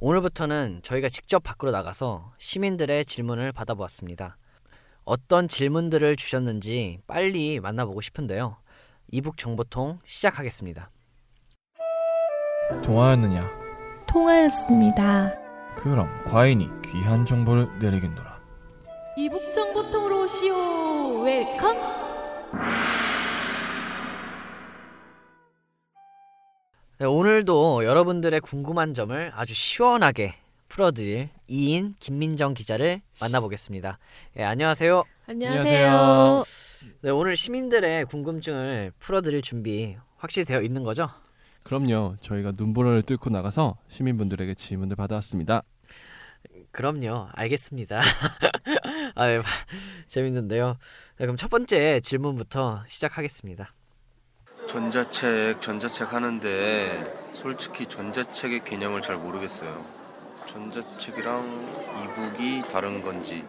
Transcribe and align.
오늘부터는 0.00 0.80
저희가 0.84 1.08
직접 1.08 1.42
밖으로 1.42 1.72
나가서 1.72 2.32
시민들의 2.38 3.04
질문을 3.04 3.50
받아보았습니다. 3.50 4.36
어떤 5.04 5.48
질문들을 5.48 6.14
주셨는지 6.14 7.00
빨리 7.08 7.58
만나보고 7.58 8.00
싶은데요. 8.00 8.58
e-book 9.10 9.38
정보통 9.38 9.98
시작하겠습니다. 10.06 10.90
통하였느냐? 12.84 13.50
통하였습니다. 14.06 15.34
그럼 15.74 16.08
과인이 16.26 16.68
귀한 16.84 17.26
정보를 17.26 17.68
내리겠노라. 17.80 18.38
e-book 19.16 19.52
정보통으로 19.52 20.24
오시오. 20.24 21.22
Welcome. 21.22 21.76
네, 27.00 27.06
오늘도 27.06 27.84
여러분들의 27.84 28.40
궁금한 28.40 28.92
점을 28.92 29.32
아주 29.32 29.54
시원하게 29.54 30.34
풀어드릴 30.68 31.28
이인 31.46 31.94
김민정 32.00 32.54
기자를 32.54 33.02
만나보겠습니다. 33.20 34.00
예, 34.36 34.42
안녕하세요. 34.42 35.04
안녕하세요. 35.28 35.86
안녕하세요. 35.88 36.44
네, 37.02 37.10
오늘 37.10 37.36
시민들의 37.36 38.06
궁금증을 38.06 38.90
풀어드릴 38.98 39.42
준비 39.42 39.96
확실히 40.16 40.44
되어 40.44 40.60
있는 40.60 40.82
거죠? 40.82 41.08
그럼요. 41.62 42.16
저희가 42.20 42.54
눈보라를 42.56 43.02
뚫고 43.02 43.30
나가서 43.30 43.76
시민분들에게 43.88 44.54
질문을 44.54 44.96
받아왔습니다. 44.96 45.62
그럼요. 46.72 47.28
알겠습니다. 47.32 48.00
아, 49.14 49.30
예, 49.30 49.40
재밌는데요. 50.08 50.78
네, 51.18 51.26
그럼 51.26 51.36
첫 51.36 51.48
번째 51.48 52.00
질문부터 52.00 52.82
시작하겠습니다. 52.88 53.72
전자책, 54.68 55.62
전자책 55.62 56.12
하는데 56.12 57.32
솔직히 57.34 57.86
전자책의 57.86 58.64
개념을 58.64 59.00
잘 59.00 59.16
모르겠어요. 59.16 59.82
전자책이랑 60.44 62.04
이북이 62.04 62.62
다른 62.70 63.00
건지, 63.00 63.44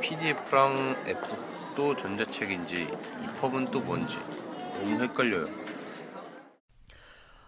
PDF랑 0.00 0.96
앱북도 1.06 1.96
전자책인지, 1.96 2.88
이펍은 3.22 3.70
또 3.70 3.80
뭔지 3.80 4.18
너무 4.80 5.00
헷갈려요. 5.00 5.46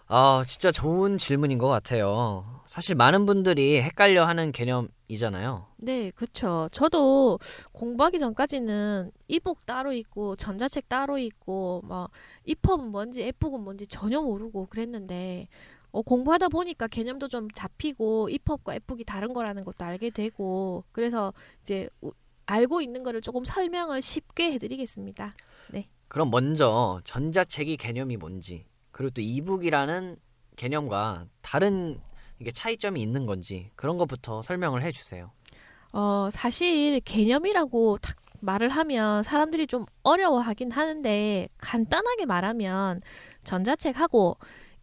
아, 0.06 0.44
진짜 0.46 0.70
좋은 0.70 1.18
질문인 1.18 1.58
것 1.58 1.66
같아요. 1.66 2.62
사실 2.64 2.94
많은 2.94 3.26
분들이 3.26 3.82
헷갈려 3.82 4.24
하는 4.24 4.52
개념 4.52 4.88
이잖아요. 5.08 5.66
네, 5.78 6.10
그렇죠. 6.10 6.68
저도 6.70 7.38
공부하기 7.72 8.18
전까지는 8.18 9.10
이북 9.26 9.64
따로 9.66 9.92
있고 9.92 10.36
전자책 10.36 10.88
따로 10.88 11.18
있고 11.18 11.82
막 11.84 12.10
이펍은 12.44 12.90
뭔지 12.90 13.22
앱북은 13.24 13.60
뭔지 13.60 13.86
전혀 13.86 14.20
모르고 14.20 14.66
그랬는데 14.66 15.48
어, 15.90 16.02
공부하다 16.02 16.48
보니까 16.48 16.86
개념도 16.86 17.28
좀 17.28 17.50
잡히고 17.50 18.28
이펍과 18.28 18.74
앱북이 18.74 19.04
다른 19.04 19.32
거라는 19.32 19.64
것도 19.64 19.84
알게 19.84 20.10
되고 20.10 20.84
그래서 20.92 21.32
이제 21.62 21.88
우- 22.02 22.12
알고 22.46 22.80
있는 22.82 23.02
거를 23.02 23.20
조금 23.20 23.44
설명을 23.44 24.00
쉽게 24.02 24.52
해드리겠습니다. 24.52 25.34
그럼 26.08 26.30
먼저 26.30 27.02
전자책이 27.04 27.76
개념이 27.76 28.16
뭔지, 28.16 28.64
그리고 28.92 29.10
또 29.10 29.20
이북이라는 29.20 30.16
개념과 30.56 31.26
다른 31.42 32.00
이게 32.40 32.50
차이점이 32.50 33.00
있는 33.02 33.26
건지 33.26 33.70
그런 33.74 33.98
것부터 33.98 34.42
설명을 34.42 34.82
해주세요. 34.82 35.30
어, 35.92 36.28
사실 36.30 37.00
개념이라고 37.00 37.98
탁 37.98 38.16
말을 38.40 38.68
하면 38.68 39.22
사람들이 39.24 39.66
좀 39.66 39.84
어려워하긴 40.04 40.70
하는데 40.70 41.48
간단하게 41.58 42.26
말하면 42.26 43.00
전자책하고 43.44 44.36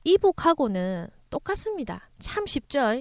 이북하고는 0.03 1.07
똑같습니다. 1.29 2.09
참 2.19 2.45
쉽죠? 2.45 2.95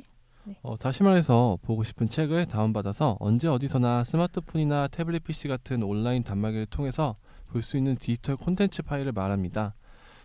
어, 0.63 0.77
다시 0.77 1.03
말해서 1.03 1.59
보고 1.63 1.83
싶은 1.83 2.09
책을 2.09 2.47
다운받아서 2.47 3.17
언제 3.19 3.49
어디서나 3.49 4.05
스마트폰이나 4.05 4.89
태블릿 4.89 5.25
PC 5.25 5.49
같은 5.49 5.83
온라인 5.83 6.23
단말기를 6.23 6.67
통해서 6.67 7.17
볼 7.49 7.63
수 7.63 7.77
있는 7.77 7.97
디지털 7.97 8.37
콘텐츠 8.37 8.83
파일을 8.83 9.13
말합니다. 9.13 9.75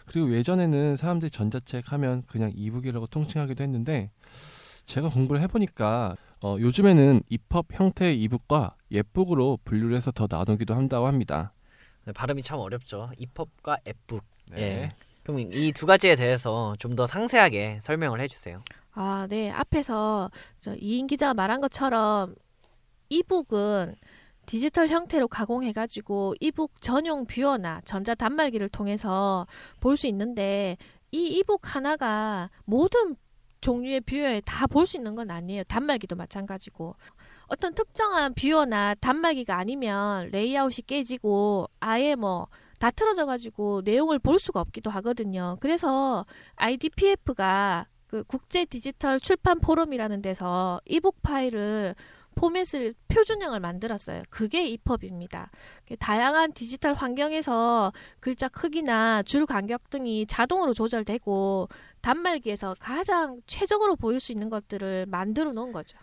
그리고 0.06 0.34
예전에는 0.34 0.96
사람들이 0.96 1.30
전자책 1.30 1.92
하면 1.94 2.24
그냥 2.26 2.52
이북이라고 2.56 3.06
통칭하기도 3.08 3.64
했는데 3.64 4.10
제가 4.90 5.08
공부를 5.10 5.40
해보니까 5.44 6.16
어, 6.42 6.56
요즘에는 6.60 7.22
이펍 7.30 7.66
형태의 7.72 8.20
이북과 8.24 8.76
웹북으로 8.90 9.60
분류를 9.64 9.96
해서 9.96 10.10
더 10.12 10.28
나누기도 10.30 10.74
한다고 10.74 11.06
합니다. 11.06 11.54
네, 12.06 12.12
발음이 12.12 12.42
참 12.42 12.58
어렵죠. 12.60 13.12
EPUB과 13.18 13.78
app 13.88 14.01
book. 14.01 14.24
네. 14.52 14.62
예. 14.62 14.90
그럼 15.24 15.40
이 15.52 15.72
두 15.74 15.86
가지에 15.86 16.16
대해서 16.16 16.76
좀 16.80 16.96
더 16.96 17.06
상세하게 17.06 17.80
설명을 17.82 18.20
해주세요. 18.22 18.64
아, 18.94 19.28
네. 19.30 19.52
앞에서 19.52 20.32
저 20.60 20.76
이인 20.76 21.06
기자가 21.06 21.36
말한 21.36 21.62
것처럼 21.62 22.34
e-book은 23.10 23.94
디지털 24.48 24.88
형태로 24.88 25.28
가공해가지고 25.28 26.34
e-book 26.40 26.82
전용 26.82 27.26
뷰어나 27.28 27.82
전자 27.86 28.16
단말기를 28.16 28.70
통해서 28.70 29.46
볼 29.80 29.96
수 29.98 30.08
있는데 30.08 30.78
이 31.12 31.28
e-book 31.28 31.76
하나가 31.76 32.50
모든 32.66 33.16
종류의 33.62 34.02
뷰어에 34.02 34.42
다 34.42 34.68
볼 34.68 34.86
수 34.86 34.98
있는 34.98 35.16
건 35.16 35.32
아니에요. 35.32 35.64
단말기도 35.66 36.16
마찬가지고. 36.16 36.96
어떤 37.48 37.74
특정한 37.74 38.34
뷰어나 38.34 38.96
단말기가 38.96 39.58
아니면 39.58 40.30
레이아웃이 40.32 40.86
깨지고 40.88 41.68
아예 41.80 42.16
뭐 42.16 42.48
다 42.80 42.92
틀어져 42.92 43.26
가지고 43.26 43.82
내용을 43.84 44.20
볼 44.20 44.40
수가 44.40 44.62
없기도 44.62 44.90
하거든요. 44.90 45.58
그래서 45.60 46.26
IDPF가 46.56 47.88
그 48.08 48.24
국제 48.24 48.66
디지털 48.66 49.20
출판 49.20 49.60
포럼이라는 49.60 50.22
데서 50.22 50.80
e-book 50.86 51.22
파일을 51.22 51.94
포맷을 52.36 52.94
표준형을 53.10 53.60
만들었어요. 53.60 54.24
그게 54.30 54.66
EPUB입니다. 54.68 55.52
다양한 56.00 56.54
디지털 56.54 56.94
환경에서 56.94 57.92
글자 58.22 58.48
크기나 58.48 59.24
줄 59.24 59.46
간격 59.46 59.90
등이 59.90 60.26
자동으로 60.26 60.74
조절되고 60.74 61.68
단말기에서 62.02 62.76
가장 62.80 63.42
최적으로 63.48 63.96
보일 63.96 64.20
수 64.20 64.32
있는 64.32 64.50
것들을 64.50 65.06
만들어 65.08 65.52
놓은 65.54 65.72
거죠. 65.72 65.98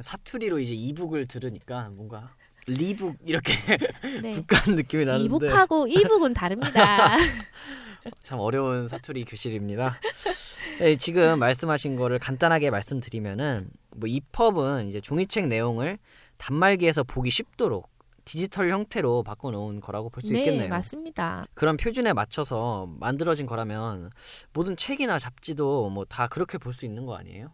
사투리로 0.00 0.58
이제 0.58 0.74
이북을 0.74 1.26
들으니까 1.26 1.90
뭔가 1.90 2.34
리북 2.66 3.16
이렇게 3.24 3.52
네. 4.22 4.34
북한 4.34 4.74
느낌이 4.74 5.04
나는데 5.04 5.24
이북하고 5.24 5.86
이북은 5.86 6.34
다릅니다. 6.34 7.16
참 8.22 8.38
어려운 8.38 8.88
사투리 8.88 9.24
교실입니다. 9.24 9.98
네, 10.78 10.96
지금 10.96 11.38
말씀하신 11.38 11.96
거를 11.96 12.18
간단하게 12.18 12.70
말씀드리면은 12.70 13.70
뭐 13.96 14.08
이펍은 14.08 14.88
이제 14.88 15.00
종이책 15.00 15.46
내용을 15.46 15.98
단말기에서 16.36 17.04
보기 17.04 17.30
쉽도록 17.30 17.88
디지털 18.24 18.70
형태로 18.70 19.22
바꿔놓은 19.22 19.80
거라고 19.80 20.08
볼수 20.10 20.32
네, 20.32 20.40
있겠네요. 20.40 20.68
맞습니다. 20.68 21.46
그런 21.54 21.76
표준에 21.76 22.12
맞춰서 22.12 22.88
만들어진 22.98 23.46
거라면 23.46 24.10
모든 24.52 24.76
책이나 24.76 25.18
잡지도 25.18 25.90
뭐 25.90 26.04
다 26.06 26.26
그렇게 26.28 26.58
볼 26.58 26.72
수 26.72 26.84
있는 26.86 27.06
거 27.06 27.16
아니에요? 27.16 27.50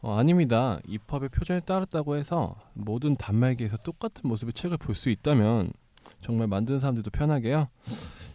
어, 0.00 0.16
아닙니다. 0.18 0.80
EPUB의 0.86 1.28
표준에 1.28 1.60
따랐다고 1.60 2.16
해서 2.16 2.56
모든 2.74 3.14
단말기에서 3.16 3.76
똑같은 3.78 4.28
모습의 4.28 4.52
책을 4.54 4.76
볼 4.78 4.94
수 4.96 5.08
있다면 5.10 5.72
정말 6.20 6.48
만드는 6.48 6.80
사람들도 6.80 7.10
편하게요. 7.10 7.68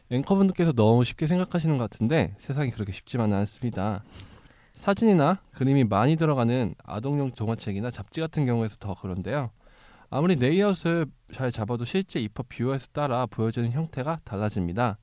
앵커분들께서 0.10 0.72
너무 0.74 1.04
쉽게 1.04 1.28
생각하시는 1.28 1.78
것 1.78 1.90
같은데 1.90 2.36
세상이 2.40 2.72
그렇게 2.72 2.92
쉽지만은 2.94 3.36
않습니다. 3.40 4.04
사진이나 4.74 5.42
그림이 5.54 5.84
많이 5.86 6.16
들어가는 6.16 6.76
아동용 6.84 7.32
동화책이나 7.32 7.92
잡지 7.92 8.22
같은 8.22 8.46
경우에서 8.46 8.76
더 8.80 8.94
그런데요. 8.94 9.50
아무리 10.10 10.36
레이아웃을 10.36 11.06
잘 11.34 11.52
잡아도 11.52 11.84
실제 11.86 12.20
EPUB 12.20 12.48
뷰어에서 12.50 12.88
따라 12.94 13.26
보여지는 13.26 13.72
형태가 13.72 14.22
달라집니다. 14.24 14.98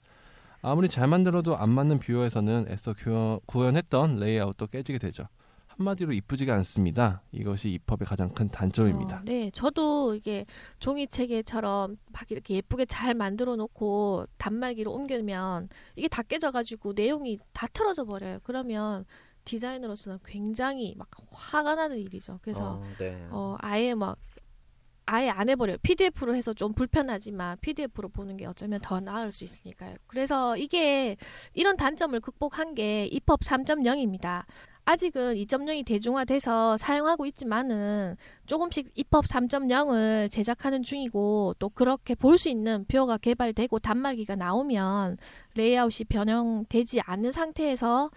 아무리 0.63 0.89
잘 0.89 1.09
만들어도 1.09 1.57
안 1.59 1.69
맞는 1.71 1.99
뷰어에서는 1.99 2.67
애써 2.71 2.95
구현- 2.95 3.41
구현했던 3.47 4.19
레이아웃도 4.19 4.67
깨지게 4.69 4.99
되죠. 4.99 5.25
한마디로 5.67 6.13
이쁘지가 6.13 6.55
않습니다. 6.55 7.21
이것이 7.33 7.71
이펍의 7.73 8.07
가장 8.07 8.33
큰 8.33 8.49
단점입니다. 8.49 9.17
어, 9.19 9.23
네, 9.25 9.51
저도 9.51 10.15
이게 10.15 10.45
종이책에처럼 10.79 11.97
막 12.13 12.31
이렇게 12.31 12.55
예쁘게 12.55 12.87
잘 12.87 13.13
만들어 13.15 13.57
놓고 13.57 14.25
단말기로 14.39 14.93
옮기면 14.93 15.69
이게 15.97 16.07
다 16.09 16.23
깨져가지고 16.23 16.93
내용이 16.95 17.39
다 17.53 17.67
틀어져 17.73 18.05
버려요. 18.05 18.39
그러면 18.45 19.05
디자이너로서는 19.45 20.21
굉장히 20.25 20.95
막 20.97 21.09
화가 21.31 21.75
나는 21.75 21.99
일이죠. 21.99 22.39
그래서 22.41 22.75
어, 22.75 22.83
네. 22.99 23.27
어, 23.31 23.57
아예 23.61 23.95
막 23.95 24.17
아예 25.07 25.29
안 25.29 25.49
해버려요. 25.49 25.79
PDF로 25.83 26.35
해서 26.35 26.55
좀 26.55 26.73
불편하지만 26.73 27.59
PDF로 27.61 28.09
보는 28.09 28.37
게 28.37 28.47
어쩌면 28.47 28.81
더 28.81 29.01
나을 29.01 29.31
수 29.33 29.45
있으니까요. 29.45 29.97
그래서 30.07 30.57
이게 30.57 31.17
이런 31.53 31.77
단점을 31.77 32.19
극복한 32.21 32.75
게 32.75 33.07
EPUB 33.07 33.41
3.0입니다. 33.41 34.45
아직은 34.87 35.35
2.0이 35.37 35.85
대중화돼서 35.87 36.77
사용하고 36.77 37.25
있지만은 37.27 38.17
조금씩 38.47 38.91
EPUB 38.95 39.25
3.0을 39.25 40.31
제작하는 40.31 40.83
중이고 40.83 41.55
또 41.59 41.71
그렇게 41.71 42.15
볼 42.15 42.37
수 42.37 42.51
있는 42.51 42.85
뷰어가 42.87 43.17
개발되고 43.17 43.79
단말기가 43.79 44.37
나오면 44.37 45.17
레이아웃이 45.55 46.05
변형되지 46.09 47.01
않는 47.03 47.33
상태에서 47.33 48.11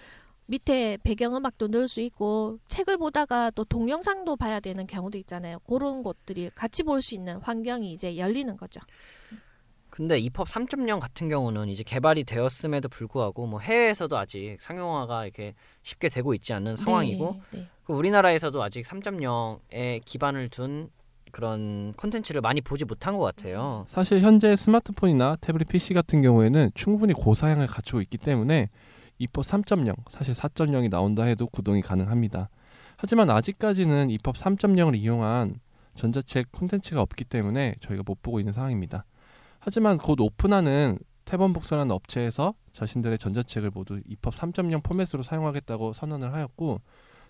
밑에 0.58 0.98
배경음악도 1.04 1.68
넣을 1.68 1.88
수 1.88 2.02
있고 2.02 2.58
책을 2.68 2.98
보다가 2.98 3.52
또 3.52 3.64
동영상도 3.66 4.36
봐야 4.38 4.60
되는 4.60 4.88
경우도 4.88 5.18
있잖아요. 5.18 5.60
그런 5.68 6.04
것들이 6.04 6.50
같이 6.56 6.84
볼 6.84 7.02
수 7.02 7.14
있는 7.16 7.38
환경이 7.38 7.92
이제 7.94 8.18
열리는 8.18 8.56
거죠. 8.58 8.80
근데 9.90 10.20
입법 10.20 10.48
3.0 10.48 11.00
같은 11.00 11.28
경우는 11.28 11.70
이제 11.70 11.84
개발이 11.84 12.24
되었음에도 12.24 12.88
불구하고 12.88 13.48
뭐 13.48 13.60
해외에서도 13.60 14.16
아직 14.18 14.58
상용화가 14.60 15.26
이렇게 15.26 15.54
쉽게 15.84 16.10
되고 16.10 16.34
있지 16.34 16.54
않는 16.54 16.76
상황이고 16.76 17.42
네, 17.52 17.60
네. 17.60 17.68
그 17.84 17.94
우리나라에서도 17.94 18.62
아직 18.62 18.86
3.0에 18.86 20.02
기반을 20.06 20.50
둔 20.50 20.90
그런 21.32 21.94
콘텐츠를 21.94 22.42
많이 22.42 22.62
보지 22.62 22.86
못한 22.86 23.18
것 23.18 23.24
같아요. 23.24 23.86
사실 23.90 24.22
현재 24.22 24.56
스마트폰이나 24.56 25.36
태블릿 25.42 25.68
PC 25.68 25.94
같은 25.94 26.22
경우에는 26.22 26.72
충분히 26.74 27.14
고사양을 27.14 27.68
갖추고 27.68 28.02
있기 28.02 28.18
때문에 28.18 28.70
입법 29.18 29.46
3.0, 29.46 29.96
사실 30.10 30.34
4.0이 30.34 30.90
나온다 30.90 31.24
해도 31.24 31.48
구동이 31.48 31.82
가능합니다. 31.82 32.50
하지만 32.98 33.30
아직까지는 33.30 34.10
입법 34.10 34.36
3.0을 34.36 34.98
이용한 34.98 35.60
전자책 35.96 36.52
콘텐츠가 36.52 37.02
없기 37.02 37.26
때문에 37.26 37.76
저희가 37.82 38.04
못 38.06 38.22
보고 38.22 38.40
있는 38.40 38.54
상황입니다. 38.54 39.06
하지만 39.60 39.98
곧 39.98 40.20
오픈하는 40.22 41.00
탭온북스라는 41.26 41.92
업체에서 41.92 42.54
자신들의 42.72 43.18
전자책을 43.18 43.72
모두 43.74 44.00
EPUB 44.08 44.34
3.0 44.34 44.82
포맷으로 44.84 45.24
사용하겠다고 45.24 45.94
선언을 45.94 46.34
하였고 46.34 46.80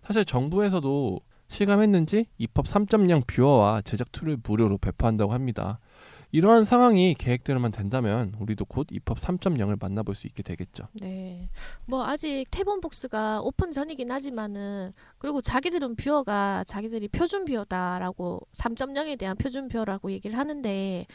사실 0.04 0.24
정부에서도 0.24 1.20
실감했는지 1.48 2.28
EPUB 2.38 2.66
3.0 2.66 3.26
뷰어와 3.26 3.82
제작 3.82 4.12
툴을 4.12 4.38
무료로 4.44 4.78
배포한다고 4.78 5.34
합니다. 5.34 5.80
이러한 6.38 6.66
상황이 6.66 7.16
계획대로만 7.16 7.72
된다면 7.72 8.36
우리도 8.40 8.66
곧 8.66 8.86
EPUB 8.92 9.18
3.0을 9.18 9.82
만나볼 9.82 10.14
수 10.14 10.28
있게 10.28 10.44
되겠죠. 10.44 10.88
네. 10.94 11.50
뭐 11.88 12.06
아직 12.06 12.46
탭온북스가 12.52 13.42
오픈 13.42 13.72
전이긴 13.72 14.12
하지만은 14.12 14.94
그리고 15.18 15.42
자기들은 15.42 15.96
뷰어가 15.96 16.64
자기들이 16.66 17.08
표준 17.08 17.44
뷰어다라고 17.46 18.42
3.0에 18.54 19.18
대한 19.18 19.36
표준 19.36 19.68
뷰어라고 19.68 20.12
얘기를 20.12 20.38
하는데 20.38 21.08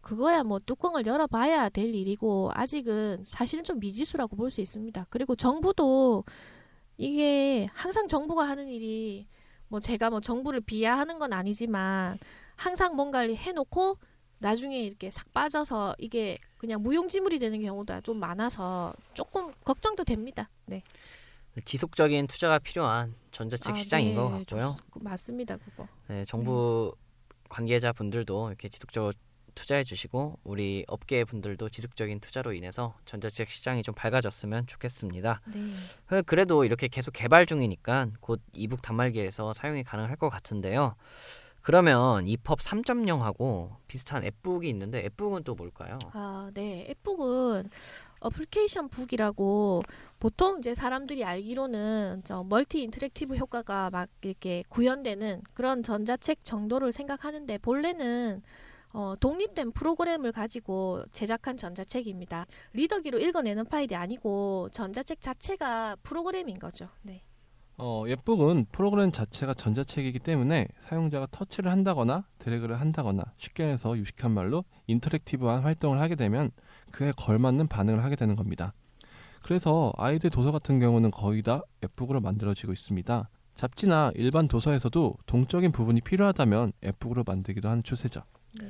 그거야 0.00 0.44
뭐 0.44 0.60
뚜껑을 0.60 1.06
열어봐야 1.06 1.70
될 1.70 1.92
일이고 1.92 2.52
아직은 2.54 3.24
사실은 3.24 3.64
좀 3.64 3.80
미지수라고 3.80 4.36
볼 4.36 4.48
수 4.52 4.60
있습니다. 4.60 5.08
그리고 5.10 5.34
정부도 5.34 6.22
이게 6.98 7.68
항상 7.74 8.06
정부가 8.06 8.48
하는 8.48 8.68
일이 8.68 9.26
뭐 9.66 9.80
제가 9.80 10.10
뭐 10.10 10.20
정부를 10.20 10.60
비하하는 10.60 11.18
건 11.18 11.32
아니지만 11.32 12.20
항상 12.54 12.94
뭔가를 12.94 13.34
해놓고 13.34 13.98
나중에 14.38 14.78
이렇게 14.80 15.10
싹 15.10 15.32
빠져서 15.32 15.96
이게 15.98 16.38
그냥 16.58 16.82
무용지물이 16.82 17.38
되는 17.38 17.60
경우가 17.62 18.00
좀 18.02 18.18
많아서 18.18 18.92
조금 19.14 19.52
걱정도 19.64 20.04
됩니다. 20.04 20.48
네. 20.66 20.82
지속적인 21.64 22.28
투자가 22.28 22.58
필요한 22.60 23.14
전자책 23.32 23.72
아, 23.72 23.74
시장인 23.74 24.10
네, 24.10 24.14
것 24.14 24.28
같고요. 24.30 24.76
좋- 24.92 25.02
맞습니다, 25.02 25.56
그거. 25.56 25.88
네, 26.06 26.24
정부 26.24 26.94
관계자 27.48 27.92
분들도 27.92 28.48
이렇게 28.48 28.68
지속적으로 28.68 29.12
투자해 29.56 29.82
주시고 29.82 30.38
우리 30.44 30.84
업계 30.86 31.24
분들도 31.24 31.68
지속적인 31.70 32.20
투자로 32.20 32.52
인해서 32.52 32.94
전자책 33.06 33.50
시장이 33.50 33.82
좀 33.82 33.92
밝아졌으면 33.92 34.68
좋겠습니다. 34.68 35.40
네. 35.52 36.16
어, 36.16 36.22
그래도 36.22 36.64
이렇게 36.64 36.86
계속 36.86 37.10
개발 37.10 37.44
중이니까 37.44 38.06
곧 38.20 38.40
e-book 38.52 38.82
단말기에서 38.82 39.52
사용이 39.54 39.82
가능할 39.82 40.14
것 40.14 40.28
같은데요. 40.28 40.94
그러면 41.62 42.26
EPUB 42.26 42.58
3.0하고 42.58 43.76
비슷한 43.86 44.24
app 44.24 44.41
book이 44.41 44.68
있는데 44.70 45.04
app 45.04 45.16
book은 45.16 45.44
또 45.44 45.54
뭘까요? 45.54 45.92
아, 46.12 46.50
네. 46.54 46.86
app 46.90 47.14
book은 47.14 47.70
application 48.20 48.88
book이라고 48.88 49.82
보통 50.18 50.58
이제 50.58 50.74
사람들이 50.74 51.24
알기로는 51.24 52.22
저 52.24 52.42
multi 52.42 52.82
interactive 52.82 53.36
효과가 53.36 53.90
막 53.90 54.08
이렇게 54.22 54.64
구현되는 54.68 55.42
그런 55.54 55.82
전자책 55.82 56.44
정도를 56.44 56.90
생각하는데 56.90 57.58
본래는 57.58 58.42
어, 58.94 59.14
독립된 59.20 59.72
프로그램을 59.72 60.32
가지고 60.32 61.04
제작한 61.12 61.56
전자책입니다. 61.56 62.46
리더기로 62.72 63.18
읽어내는 63.18 63.66
파일이 63.66 63.94
아니고 63.94 64.70
전자책 64.72 65.20
자체가 65.20 65.96
프로그램인 66.02 66.58
거죠. 66.58 66.88
네. 67.02 67.22
어, 67.80 68.02
웹북은 68.02 68.66
프로그램 68.72 69.12
자체가 69.12 69.54
전자책이기 69.54 70.18
때문에 70.18 70.66
사용자가 70.80 71.28
터치를 71.30 71.70
한다거나 71.70 72.24
드래그를 72.40 72.80
한다거나 72.80 73.22
쉽게 73.38 73.64
해서 73.64 73.96
유식한 73.96 74.32
말로 74.32 74.64
인터랙티브한 74.88 75.62
활동을 75.62 76.00
하게 76.00 76.16
되면 76.16 76.50
그에 76.90 77.12
걸맞는 77.16 77.68
반응을 77.68 78.02
하게 78.02 78.16
되는 78.16 78.34
겁니다. 78.34 78.74
그래서 79.42 79.92
아이들 79.96 80.28
도서 80.28 80.50
같은 80.50 80.80
경우는 80.80 81.12
거의 81.12 81.42
다 81.42 81.62
웹북으로 81.80 82.20
만들어지고 82.20 82.72
있습니다. 82.72 83.28
잡지나 83.54 84.10
일반 84.16 84.48
도서에서도 84.48 85.14
동적인 85.26 85.70
부분이 85.70 86.00
필요하다면 86.00 86.72
웹북으로 86.80 87.22
만들기도 87.24 87.68
하는 87.68 87.84
추세죠. 87.84 88.22
네. 88.60 88.66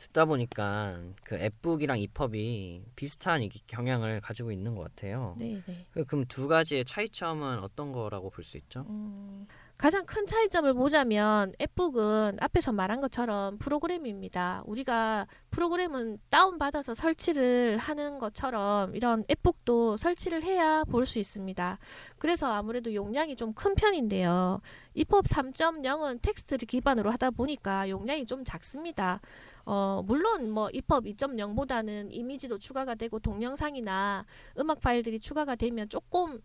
듣다 0.00 0.24
보니까 0.24 0.98
그 1.24 1.36
앱북이랑 1.36 1.98
이펍이 2.00 2.82
비슷한 2.96 3.42
이 3.42 3.50
경향을 3.66 4.20
가지고 4.22 4.50
있는 4.50 4.74
것 4.74 4.84
같아요. 4.84 5.34
네, 5.38 5.62
네. 5.66 5.86
그- 5.92 6.04
그럼 6.04 6.24
두 6.26 6.48
가지의 6.48 6.84
차이점은 6.86 7.58
어떤 7.58 7.92
거라고 7.92 8.30
볼 8.30 8.42
수 8.42 8.56
있죠? 8.56 8.86
음, 8.88 9.46
가장 9.80 10.04
큰 10.04 10.26
차이점을 10.26 10.74
보자면 10.74 11.54
앱북은 11.58 12.36
앞에서 12.38 12.70
말한 12.70 13.00
것처럼 13.00 13.56
프로그램입니다. 13.56 14.62
우리가 14.66 15.26
프로그램은 15.50 16.18
다운받아서 16.28 16.92
설치를 16.92 17.78
하는 17.78 18.18
것처럼 18.18 18.94
이런 18.94 19.24
앱북도 19.30 19.96
설치를 19.96 20.42
해야 20.42 20.84
볼 20.84 21.06
수 21.06 21.18
있습니다. 21.18 21.78
그래서 22.18 22.52
아무래도 22.52 22.92
용량이 22.92 23.36
좀 23.36 23.54
큰 23.54 23.74
편인데요. 23.74 24.60
이펍 24.92 25.24
3.0은 25.24 26.20
텍스트를 26.20 26.66
기반으로 26.66 27.10
하다 27.12 27.30
보니까 27.30 27.88
용량이 27.88 28.26
좀 28.26 28.44
작습니다. 28.44 29.20
어, 29.64 30.02
물론 30.04 30.50
뭐 30.50 30.68
이펍 30.74 31.04
2.0보다는 31.04 32.08
이미지도 32.10 32.58
추가가 32.58 32.94
되고 32.94 33.18
동영상이나 33.18 34.26
음악 34.58 34.80
파일들이 34.80 35.20
추가가 35.20 35.56
되면 35.56 35.88
조금 35.88 36.42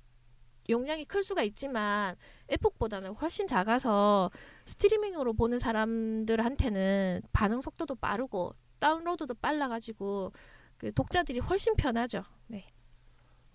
용량이 0.69 1.05
클 1.05 1.23
수가 1.23 1.43
있지만 1.43 2.15
앱북보다는 2.51 3.13
훨씬 3.13 3.47
작아서 3.47 4.31
스트리밍으로 4.65 5.33
보는 5.33 5.59
사람들한테는 5.59 7.21
반응 7.33 7.61
속도도 7.61 7.95
빠르고 7.95 8.53
다운로드도 8.79 9.35
빨라가지고 9.35 10.31
그 10.77 10.93
독자들이 10.93 11.39
훨씬 11.39 11.75
편하죠. 11.75 12.23
네. 12.47 12.67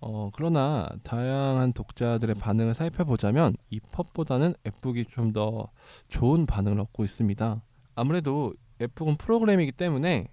어, 0.01 0.31
그러나 0.35 0.89
다양한 1.03 1.73
독자들의 1.75 2.37
반응을 2.37 2.73
살펴보자면 2.75 3.55
이 3.69 3.81
펍보다는 3.81 4.55
앱북이 4.67 5.07
좀 5.11 5.33
더 5.33 5.71
좋은 6.09 6.47
반응을 6.47 6.81
얻고 6.81 7.05
있습니다. 7.05 7.63
아무래도 7.97 8.55
앱북은 8.81 9.17
프로그램이기 9.19 9.73
때문에 9.73 10.29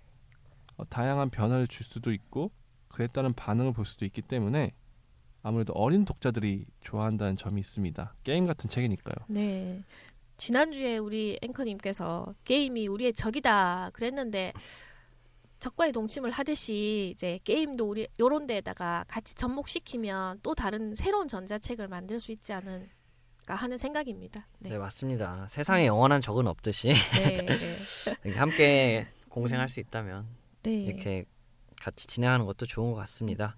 어, 0.77 0.85
다양한 0.87 1.29
변화를 1.29 1.67
줄 1.67 1.85
수도 1.85 2.13
있고 2.13 2.51
그에 2.87 3.07
따른 3.07 3.33
반응을 3.33 3.73
볼 3.73 3.85
수도 3.85 4.05
있기 4.05 4.21
때문에 4.21 4.73
아무래도 5.47 5.71
어린 5.73 6.03
독자들이 6.03 6.65
좋아한다는 6.81 7.37
점이 7.37 7.61
있습니다. 7.61 8.13
게임 8.23 8.45
같은 8.45 8.69
책이니까요. 8.69 9.15
네. 9.29 9.81
지난주에 10.35 10.97
우리 10.97 11.39
앵커님께서 11.41 12.35
게임이 12.43 12.87
우리의 12.87 13.13
적이다 13.13 13.91
그랬는데 13.93 14.51
적과의 15.59 15.93
동침을 15.93 16.31
하듯이 16.31 17.11
이제 17.13 17.39
게임도 17.45 17.89
우리 17.89 18.07
요런 18.19 18.45
데다가 18.45 19.05
같이 19.07 19.35
접목시키면 19.35 20.41
또 20.43 20.53
다른 20.53 20.93
새로운 20.95 21.29
전자책을 21.29 21.87
만들 21.87 22.19
수 22.19 22.33
있지 22.33 22.51
않을까 22.51 23.55
하는 23.55 23.77
생각입니다. 23.77 24.47
네, 24.59 24.71
네. 24.71 24.77
맞습니다. 24.77 25.47
세상에 25.49 25.85
영원한 25.85 26.21
적은 26.21 26.45
없듯이 26.45 26.93
네. 27.15 27.45
네. 28.21 28.31
함께 28.35 29.07
공생할 29.29 29.69
수 29.69 29.79
있다면 29.79 30.27
네. 30.63 30.83
이렇게 30.83 31.25
같이 31.81 32.07
진행하는 32.07 32.45
것도 32.45 32.65
좋은 32.65 32.91
것 32.91 32.97
같습니다. 32.99 33.55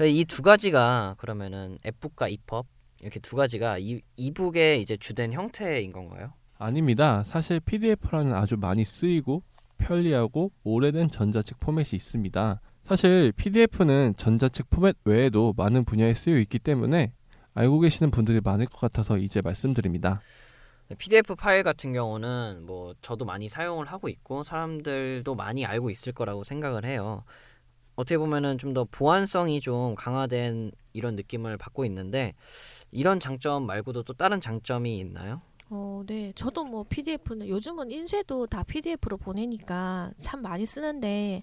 이 0.00 0.24
두 0.24 0.42
가지가 0.42 1.16
그러면은 1.18 1.78
앱북과 1.86 2.28
이펍 2.28 2.66
이렇게 3.00 3.20
두 3.20 3.36
가지가 3.36 3.78
이, 3.78 4.00
이북의 4.16 4.80
이제 4.82 4.96
주된 4.96 5.32
형태인 5.32 5.92
건가요? 5.92 6.32
아닙니다. 6.58 7.22
사실 7.24 7.60
PDF라는 7.60 8.34
아주 8.34 8.56
많이 8.56 8.84
쓰이고 8.84 9.42
편리하고 9.78 10.52
오래된 10.64 11.08
전자책 11.10 11.58
포맷이 11.60 11.96
있습니다. 11.96 12.60
사실 12.84 13.32
PDF는 13.32 14.14
전자책 14.16 14.68
포맷 14.68 14.96
외에도 15.04 15.54
많은 15.56 15.84
분야에 15.84 16.12
쓰여 16.12 16.38
있기 16.38 16.58
때문에 16.58 17.12
알고 17.54 17.80
계시는 17.80 18.10
분들이 18.10 18.40
많을 18.42 18.66
것 18.66 18.78
같아서 18.80 19.16
이제 19.16 19.40
말씀드립니다. 19.40 20.20
PDF 20.98 21.36
파일 21.36 21.62
같은 21.62 21.92
경우는 21.92 22.64
뭐 22.66 22.94
저도 23.00 23.24
많이 23.24 23.48
사용을 23.48 23.86
하고 23.86 24.08
있고 24.08 24.42
사람들도 24.42 25.34
많이 25.36 25.64
알고 25.64 25.88
있을 25.88 26.12
거라고 26.12 26.42
생각을 26.44 26.84
해요. 26.84 27.22
어떻게 28.00 28.18
보면은 28.18 28.58
좀 28.58 28.70
더 28.74 28.84
보안성이 28.90 29.60
좀 29.60 29.94
강화된 29.96 30.70
이런 30.92 31.16
느낌을 31.16 31.56
받고 31.56 31.84
있는데 31.86 32.34
이런 32.92 33.18
장점 33.20 33.66
말고도 33.66 34.04
또 34.04 34.12
다른 34.12 34.40
장점이 34.40 34.96
있나요? 34.98 35.40
어, 35.70 36.02
네. 36.06 36.32
저도 36.34 36.64
뭐 36.64 36.84
PDF는 36.88 37.48
요즘은 37.48 37.90
인쇄도 37.90 38.46
다 38.46 38.62
PDF로 38.64 39.16
보내니까 39.16 40.10
참 40.18 40.42
많이 40.42 40.66
쓰는데 40.66 41.42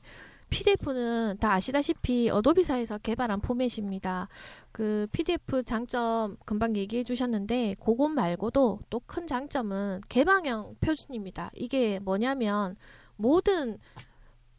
PDF는 0.50 1.38
다 1.40 1.54
아시다시피 1.54 2.30
어도비사에서 2.30 2.98
개발한 3.00 3.42
포맷입니다. 3.42 4.30
그 4.72 5.08
PDF 5.12 5.64
장점 5.64 6.38
금방 6.46 6.76
얘기해 6.78 7.04
주셨는데 7.04 7.76
그것 7.84 8.08
말고도 8.10 8.80
또 8.90 9.00
큰 9.06 9.28
장점은 9.28 10.02
개방형 10.08 10.76
표준입니다. 10.80 11.52
이게 11.54 12.00
뭐냐면 12.00 12.78
모든 13.18 13.78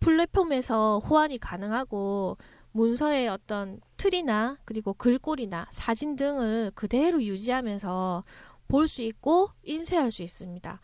플랫폼에서 0.01 0.99
호환이 0.99 1.39
가능하고 1.39 2.37
문서의 2.73 3.29
어떤 3.29 3.81
틀이나 3.97 4.59
그리고 4.65 4.93
글꼴이나 4.95 5.67
사진 5.71 6.17
등을 6.17 6.73
그대로 6.75 7.23
유지하면서 7.23 8.25
볼 8.69 8.87
수 8.87 9.03
있고 9.03 9.51
인쇄할 9.65 10.11
수 10.13 10.23
있습니다. 10.23 10.81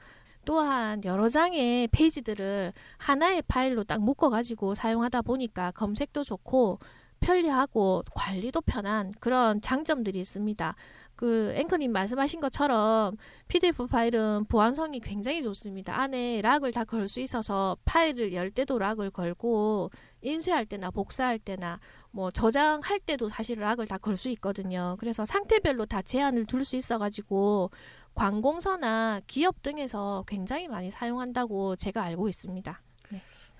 또한 0.46 1.02
여러 1.04 1.28
장의 1.28 1.88
페이지들을 1.88 2.72
하나의 2.98 3.42
파일로 3.42 3.84
딱 3.84 4.00
묶어가지고 4.00 4.74
사용하다 4.74 5.22
보니까 5.22 5.70
검색도 5.72 6.24
좋고 6.24 6.78
편리하고 7.20 8.04
관리도 8.14 8.60
편한 8.62 9.12
그런 9.20 9.60
장점들이 9.60 10.20
있습니다. 10.20 10.74
그 11.16 11.52
앵커님 11.56 11.92
말씀하신 11.92 12.40
것처럼 12.40 13.16
PDF 13.48 13.86
파일은 13.86 14.46
보안성이 14.46 15.00
굉장히 15.00 15.42
좋습니다. 15.42 15.98
안에 15.98 16.40
락을 16.42 16.72
다 16.72 16.84
걸 16.84 17.08
수 17.08 17.20
있어서 17.20 17.76
파일을 17.84 18.32
열 18.34 18.50
때도 18.50 18.78
락을 18.78 19.10
걸고 19.10 19.90
인쇄할 20.22 20.66
때나 20.66 20.90
복사할 20.90 21.38
때나 21.38 21.78
뭐 22.10 22.30
저장할 22.30 22.98
때도 23.00 23.28
사실 23.28 23.60
락을 23.60 23.86
다 23.86 23.98
걸 23.98 24.16
수 24.16 24.28
있거든요. 24.30 24.96
그래서 24.98 25.24
상태별로 25.24 25.86
다 25.86 26.02
제한을 26.02 26.46
둘 26.46 26.64
수 26.64 26.76
있어가지고 26.76 27.70
관공서나 28.14 29.20
기업 29.26 29.62
등에서 29.62 30.24
굉장히 30.26 30.68
많이 30.68 30.90
사용한다고 30.90 31.76
제가 31.76 32.02
알고 32.02 32.28
있습니다. 32.28 32.80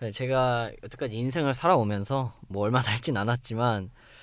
네, 0.01 0.11
제가 0.11 0.71
여태까지 0.83 1.17
인생을 1.17 1.55
살아오면서 1.55 2.33
뭐 2.49 2.65
얼마 2.65 2.81
살진 2.81 3.17
않았지만 3.19 3.91
그 3.91 4.14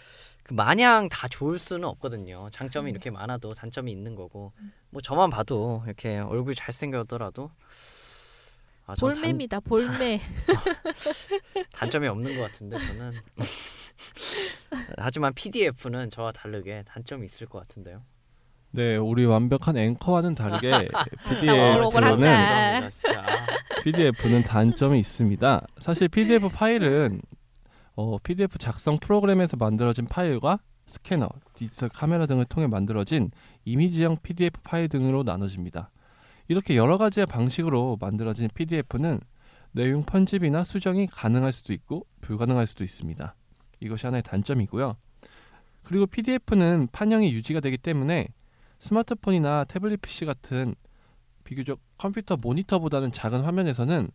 마냥 0.51 1.09
다 1.09 1.27
좋을 1.27 1.57
수는 1.57 1.87
없거든요. 1.87 2.49
장점이 2.51 2.89
음. 2.89 2.91
이렇게 2.91 3.09
많아도 3.09 3.53
단점이 3.53 3.91
있는 3.91 4.15
거고 4.15 4.51
뭐 4.89 5.01
저만 5.01 5.29
봐도 5.29 5.83
이렇게 5.85 6.17
얼굴이 6.19 6.55
잘생겼더라도 6.55 7.51
아, 8.85 8.95
저는 8.95 9.13
단, 9.13 9.21
볼매입니다. 9.21 9.59
볼매. 9.61 10.19
단점이 11.73 12.07
없는 12.07 12.37
것 12.37 12.51
같은데 12.51 12.77
저는 12.77 13.13
하지만 14.97 15.33
PDF는 15.33 16.09
저와 16.09 16.31
다르게 16.31 16.83
단점이 16.85 17.25
있을 17.25 17.47
것 17.47 17.59
같은데요. 17.59 18.03
네, 18.73 18.95
우리 18.95 19.25
완벽한 19.25 19.77
앵커와는 19.77 20.33
다르게 20.33 20.89
아, 20.93 21.03
PDF는. 21.29 22.23
아, 22.23 23.45
PDF는 23.83 24.43
단점이 24.43 24.99
있습니다. 24.99 25.67
사실 25.79 26.07
PDF 26.07 26.47
파일은 26.55 27.21
어, 27.95 28.17
PDF 28.19 28.57
작성 28.57 28.97
프로그램에서 28.97 29.57
만들어진 29.57 30.05
파일과 30.05 30.59
스캐너, 30.85 31.29
디지털 31.53 31.89
카메라 31.89 32.25
등을 32.25 32.45
통해 32.45 32.67
만들어진 32.67 33.31
이미지형 33.65 34.17
PDF 34.23 34.59
파일 34.63 34.89
등으로 34.89 35.23
나눠집니다. 35.23 35.91
이렇게 36.47 36.75
여러 36.75 36.97
가지의 36.97 37.25
방식으로 37.27 37.97
만들어진 37.99 38.49
PDF는 38.53 39.19
내용 39.71 40.03
편집이나 40.03 40.63
수정이 40.63 41.07
가능할 41.07 41.53
수도 41.53 41.71
있고 41.73 42.05
불가능할 42.19 42.67
수도 42.67 42.83
있습니다. 42.83 43.35
이것이 43.79 44.05
하나의 44.05 44.23
단점이고요. 44.23 44.97
그리고 45.83 46.05
PDF는 46.07 46.89
판형이 46.91 47.33
유지가 47.33 47.59
되기 47.59 47.77
때문에 47.77 48.27
스마트폰이나 48.79 49.63
태블릿 49.65 50.01
PC 50.01 50.25
같은 50.25 50.75
비교적 51.43 51.79
컴퓨터 51.97 52.35
모니터보다는 52.35 53.11
작은 53.11 53.41
화면에서는 53.41 54.09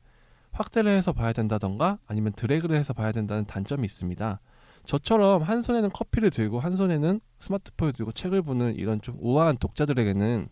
확대를 0.56 0.90
해서 0.90 1.12
봐야 1.12 1.32
된다던가 1.32 1.98
아니면 2.06 2.32
드래그를 2.32 2.76
해서 2.76 2.92
봐야 2.92 3.12
된다는 3.12 3.44
단점이 3.46 3.84
있습니다. 3.84 4.40
저처럼 4.84 5.42
한 5.42 5.62
손에는 5.62 5.90
커피를 5.90 6.30
들고 6.30 6.60
한 6.60 6.76
손에는 6.76 7.20
스마트폰을 7.40 7.92
들고 7.92 8.12
책을 8.12 8.42
보는 8.42 8.76
이런 8.76 9.00
좀 9.02 9.16
우아한 9.20 9.58
독자들에게는 9.58 10.48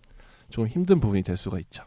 좀 0.50 0.66
힘든 0.66 1.00
부분이 1.00 1.22
될 1.22 1.36
수가 1.36 1.58
있죠. 1.60 1.84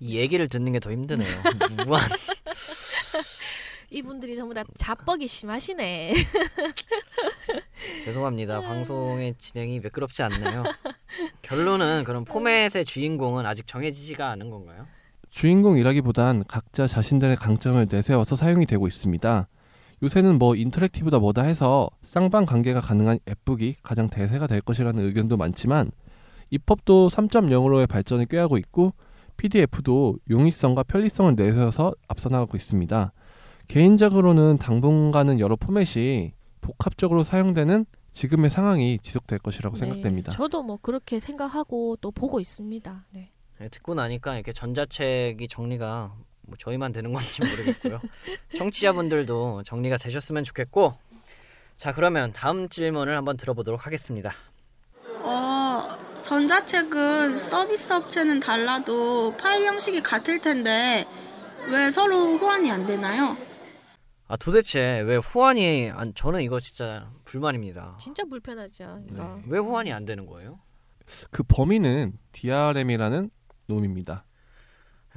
이 0.00 0.16
얘기를 0.16 0.48
듣는 0.48 0.72
게 0.72 0.80
더 0.80 0.90
힘드네요. 0.90 1.28
무한 1.86 2.08
이분들이 3.90 4.36
전부 4.36 4.54
다 4.54 4.64
자뻑이 4.74 5.26
심하시네. 5.26 6.14
죄송합니다. 8.04 8.60
방송의 8.62 9.34
진행이 9.38 9.80
매끄럽지 9.80 10.22
않네요. 10.22 10.64
결론은 11.42 12.04
그럼 12.04 12.24
포맷의 12.24 12.84
주인공은 12.86 13.44
아직 13.46 13.66
정해지지가 13.66 14.30
않은 14.30 14.48
건가요? 14.50 14.86
주인공이라기보단 15.32 16.44
각자 16.46 16.86
자신들의 16.86 17.36
강점을 17.36 17.88
내세워서 17.90 18.36
사용이 18.36 18.66
되고 18.66 18.86
있습니다. 18.86 19.48
요새는 20.02 20.38
뭐 20.38 20.54
인터랙티브다 20.54 21.18
뭐다 21.18 21.42
해서 21.42 21.88
쌍방 22.02 22.44
관계가 22.44 22.80
가능한 22.80 23.18
앱북이 23.28 23.76
가장 23.82 24.10
대세가 24.10 24.46
될 24.46 24.60
것이라는 24.60 25.02
의견도 25.02 25.36
많지만 25.36 25.90
이펍도 26.50 27.08
3.0으로의 27.08 27.88
발전을 27.88 28.26
꾀하고 28.26 28.58
있고 28.58 28.92
PDF도 29.38 30.18
용이성과 30.28 30.82
편리성을 30.82 31.34
내세워서 31.34 31.94
앞서 32.08 32.28
나가고 32.28 32.56
있습니다. 32.56 33.12
개인적으로는 33.68 34.58
당분간은 34.58 35.40
여러 35.40 35.56
포맷이 35.56 36.32
복합적으로 36.60 37.22
사용되는 37.22 37.86
지금의 38.12 38.50
상황이 38.50 38.98
지속될 39.02 39.38
것이라고 39.38 39.76
생각됩니다. 39.76 40.30
네, 40.30 40.36
저도 40.36 40.62
뭐 40.62 40.78
그렇게 40.82 41.18
생각하고 41.18 41.96
또 42.02 42.10
보고 42.10 42.38
있습니다. 42.38 43.06
네. 43.12 43.31
네, 43.62 43.68
듣고 43.68 43.94
나니까 43.94 44.34
이렇게 44.34 44.50
전자책이 44.52 45.46
정리가 45.46 46.12
뭐 46.48 46.56
저희만 46.58 46.90
되는 46.90 47.12
건지 47.12 47.42
모르겠고요. 47.44 48.00
청취자분들도 48.58 49.62
정리가 49.62 49.98
되셨으면 49.98 50.42
좋겠고 50.42 50.94
자 51.76 51.92
그러면 51.92 52.32
다음 52.32 52.68
질문을 52.68 53.16
한번 53.16 53.36
들어보도록 53.36 53.86
하겠습니다. 53.86 54.32
어, 55.20 55.80
전자책은 56.22 57.38
서비스 57.38 57.92
업체는 57.92 58.40
달라도 58.40 59.36
파일 59.36 59.66
형식이 59.66 60.02
같을 60.02 60.40
텐데 60.40 61.06
왜 61.68 61.88
서로 61.92 62.38
호환이 62.38 62.68
안 62.72 62.84
되나요? 62.84 63.36
아 64.26 64.36
도대체 64.36 65.02
왜 65.02 65.14
호환이 65.18 65.88
안 65.92 66.12
저는 66.16 66.42
이거 66.42 66.58
진짜 66.58 67.08
불만입니다. 67.26 67.96
진짜 68.00 68.24
불편하죠. 68.24 69.04
이거. 69.08 69.22
네. 69.22 69.42
왜 69.46 69.60
호환이 69.60 69.92
안 69.92 70.04
되는 70.04 70.26
거예요? 70.26 70.58
그 71.30 71.44
범위는 71.44 72.18
DRM이라는 72.32 73.30
놈입니다. 73.66 74.24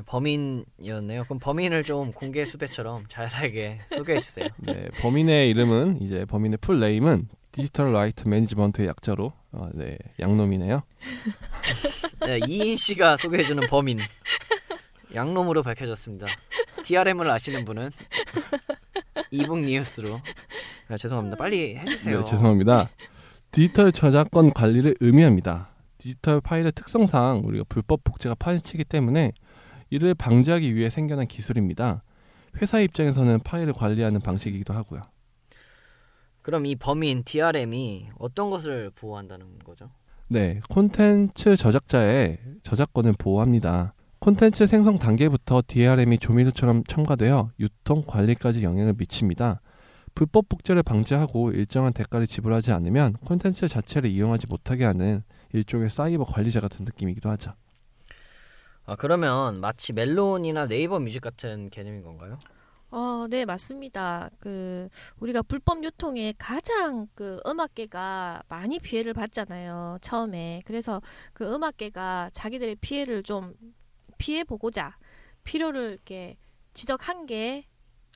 범인이었네요. 0.05 1.23
그럼 1.23 1.39
범인을 1.39 1.83
좀 1.83 2.11
공개 2.11 2.45
수배처럼 2.45 3.05
잘 3.07 3.29
살게 3.29 3.79
소개해 3.87 4.19
주세요. 4.19 4.49
네, 4.57 4.89
범인의 4.99 5.49
이름은 5.49 6.01
이제 6.01 6.25
범인의 6.25 6.57
full 6.59 6.79
name은 6.79 7.29
digital 7.53 7.93
right 7.93 8.27
management의 8.27 8.89
약자로 8.89 9.31
어, 9.53 9.69
네, 9.73 9.97
양놈이네요. 10.19 10.83
네, 12.25 12.39
이인 12.47 12.75
씨가 12.75 13.15
소개해 13.15 13.43
주는 13.43 13.65
범인 13.69 13.99
양놈으로 15.13 15.63
밝혀졌습니다. 15.63 16.27
DRM을 16.83 17.29
아시는 17.31 17.63
분은 17.63 17.91
e-book 19.31 19.61
뉴스로 19.61 20.19
아, 20.89 20.97
죄송합니다. 20.97 21.37
빨리 21.37 21.77
해주세요. 21.77 22.19
네, 22.19 22.25
죄송합니다. 22.25 22.89
디지털 23.51 23.93
저작권 23.93 24.51
관리를 24.51 24.97
의미합니다. 24.99 25.69
디지털 26.05 26.39
파일의 26.39 26.71
특성상 26.73 27.41
우리가 27.45 27.65
불법 27.67 28.03
복제가 28.03 28.35
판치기 28.35 28.83
때문에 28.83 29.31
이를 29.89 30.13
방지하기 30.13 30.75
위해 30.75 30.91
생겨난 30.91 31.25
기술입니다. 31.25 32.03
회사 32.61 32.79
입장에서는 32.79 33.39
파일을 33.39 33.73
관리하는 33.73 34.19
방식이기도 34.19 34.71
하고요. 34.71 35.01
그럼 36.43 36.67
이 36.67 36.75
범인 36.75 37.23
DRM이 37.23 38.09
어떤 38.19 38.51
것을 38.51 38.91
보호한다는 38.93 39.57
거죠? 39.63 39.89
네, 40.27 40.59
콘텐츠 40.69 41.55
저작자의 41.55 42.37
저작권을 42.61 43.13
보호합니다. 43.17 43.95
콘텐츠 44.19 44.67
생성 44.67 44.99
단계부터 44.99 45.63
DRM이 45.65 46.19
조미료처럼 46.19 46.83
첨가되어 46.83 47.49
유통 47.59 48.03
관리까지 48.05 48.61
영향을 48.61 48.93
미칩니다. 48.95 49.59
불법 50.13 50.49
복제를 50.49 50.83
방지하고 50.83 51.51
일정한 51.51 51.93
대가를 51.93 52.27
지불하지 52.27 52.73
않으면 52.73 53.13
콘텐츠 53.25 53.67
자체를 53.67 54.11
이용하지 54.11 54.45
못하게 54.47 54.85
하는 54.85 55.23
일종의 55.55 55.89
사이버 55.89 56.23
관리자 56.23 56.59
같은 56.59 56.85
느낌이기도 56.85 57.29
하죠. 57.31 57.53
아 58.85 58.95
그러면 58.95 59.59
마치 59.61 59.93
멜론이나 59.93 60.67
네이버 60.67 60.99
뮤직 60.99 61.21
같은 61.21 61.69
개념인 61.69 62.03
건가요? 62.03 62.37
어, 62.91 63.27
네, 63.29 63.43
맞습니다. 63.45 64.29
그 64.39 64.87
우리가 65.19 65.41
불법 65.41 65.83
유통에 65.83 66.33
가장 66.37 67.07
그 67.15 67.41
음악계가 67.45 68.43
많이 68.47 68.79
피해를 68.79 69.13
받잖아요. 69.13 69.97
처음에. 70.01 70.61
그래서 70.65 71.01
그 71.33 71.53
음악계가 71.53 72.29
자기들의 72.31 72.75
피해를 72.75 73.23
좀 73.23 73.53
피해 74.17 74.43
보고자 74.43 74.95
필요를 75.43 75.91
이렇게 75.93 76.37
지적한 76.73 77.25
게 77.25 77.65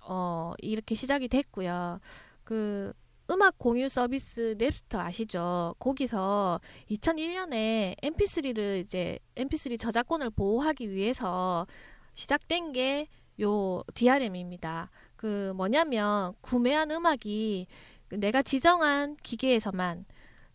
어, 0.03 0.53
이렇게 0.59 0.95
시작이 0.95 1.27
됐고요. 1.27 1.99
그 2.43 2.93
음악 3.31 3.57
공유 3.57 3.89
서비스 3.89 4.55
넵스터 4.57 4.99
아시죠? 4.99 5.75
거기서 5.79 6.59
2001년에 6.89 7.99
MP3를 8.01 8.81
이제 8.81 9.19
MP3 9.35 9.79
저작권을 9.79 10.31
보호하기 10.31 10.89
위해서 10.91 11.67
시작된 12.13 12.73
게 12.73 13.07
요 13.41 13.83
DRM입니다. 13.93 14.89
그 15.15 15.53
뭐냐면 15.55 16.33
구매한 16.41 16.91
음악이 16.91 17.67
내가 18.09 18.41
지정한 18.41 19.15
기계에서만 19.23 20.05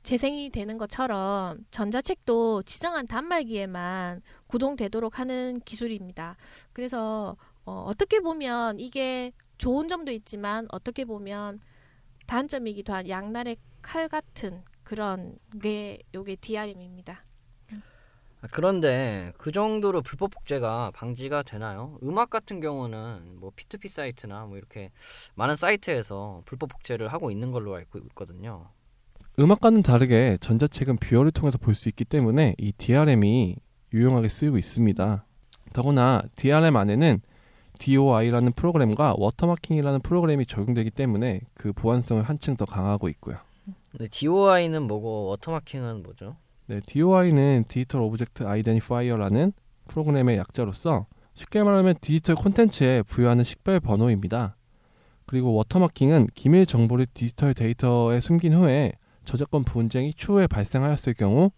재생이 0.02 0.50
되는 0.50 0.76
것처럼 0.76 1.64
전자책도 1.70 2.64
지정한 2.64 3.06
단말기에만 3.06 4.20
구동되도록 4.48 5.18
하는 5.18 5.60
기술입니다. 5.64 6.36
그래서 6.74 7.36
어, 7.64 7.84
어떻게 7.88 8.20
보면 8.20 8.78
이게 8.80 9.32
좋은 9.56 9.88
점도 9.88 10.12
있지만 10.12 10.66
어떻게 10.70 11.06
보면 11.06 11.60
단점이기도 12.26 12.92
한 12.92 13.08
양날의 13.08 13.56
칼 13.82 14.08
같은 14.08 14.62
그런 14.82 15.36
게 15.60 15.98
요게 16.14 16.36
DRM입니다. 16.36 17.22
아, 18.40 18.48
그런데 18.50 19.32
그 19.38 19.50
정도로 19.52 20.02
불법 20.02 20.30
복제가 20.30 20.90
방지가 20.94 21.42
되나요? 21.44 21.98
음악 22.02 22.28
같은 22.30 22.60
경우는 22.60 23.36
뭐 23.40 23.50
P2P 23.56 23.88
사이트나 23.88 24.44
뭐 24.46 24.58
이렇게 24.58 24.90
많은 25.34 25.56
사이트에서 25.56 26.42
불법 26.44 26.68
복제를 26.68 27.08
하고 27.12 27.30
있는 27.30 27.52
걸로 27.52 27.74
알고 27.74 27.98
있거든요. 28.10 28.68
음악과는 29.38 29.82
다르게 29.82 30.36
전자책은 30.40 30.98
뷰어를 30.98 31.30
통해서 31.30 31.58
볼 31.58 31.74
수 31.74 31.88
있기 31.88 32.04
때문에 32.04 32.54
이 32.58 32.72
DRM이 32.72 33.56
유용하게 33.92 34.28
쓰이고 34.28 34.58
있습니다. 34.58 35.24
더구나 35.72 36.22
DRM 36.36 36.76
안에는 36.76 37.20
DOI라는 37.78 38.52
프로그램과 38.52 39.14
watermarking이라는 39.18 40.00
프로그램이 40.00 40.46
적용되기 40.46 40.90
때문에 40.90 41.40
그 41.54 41.72
보안성을 41.72 42.22
한층 42.22 42.56
더 42.56 42.64
강화하고 42.64 43.08
있고요. 43.10 43.36
근데 43.90 44.08
DOI는 44.08 44.82
뭐고 44.82 45.26
watermarking은 45.26 46.02
뭐죠? 46.02 46.36
네, 46.66 46.80
DOI는 46.86 47.64
digital 47.68 48.00
object 48.02 48.44
identifier라는 48.44 49.52
프로그램의 49.88 50.38
약자로서 50.38 51.06
쉽게 51.34 51.62
말하면 51.62 51.96
디지털 52.00 52.36
콘텐츠에 52.36 53.02
부여하는 53.02 53.44
식별 53.44 53.80
번호입니다. 53.80 54.56
그리고 55.26 55.54
watermarking은 55.54 56.28
기밀 56.34 56.66
정보를 56.66 57.06
디지털 57.12 57.54
데이터에 57.54 58.20
숨긴 58.20 58.54
후에 58.54 58.92
저작권 59.24 59.64
분쟁이 59.64 60.12
추후에 60.14 60.46
발생하였을 60.46 61.14
경우 61.14 61.50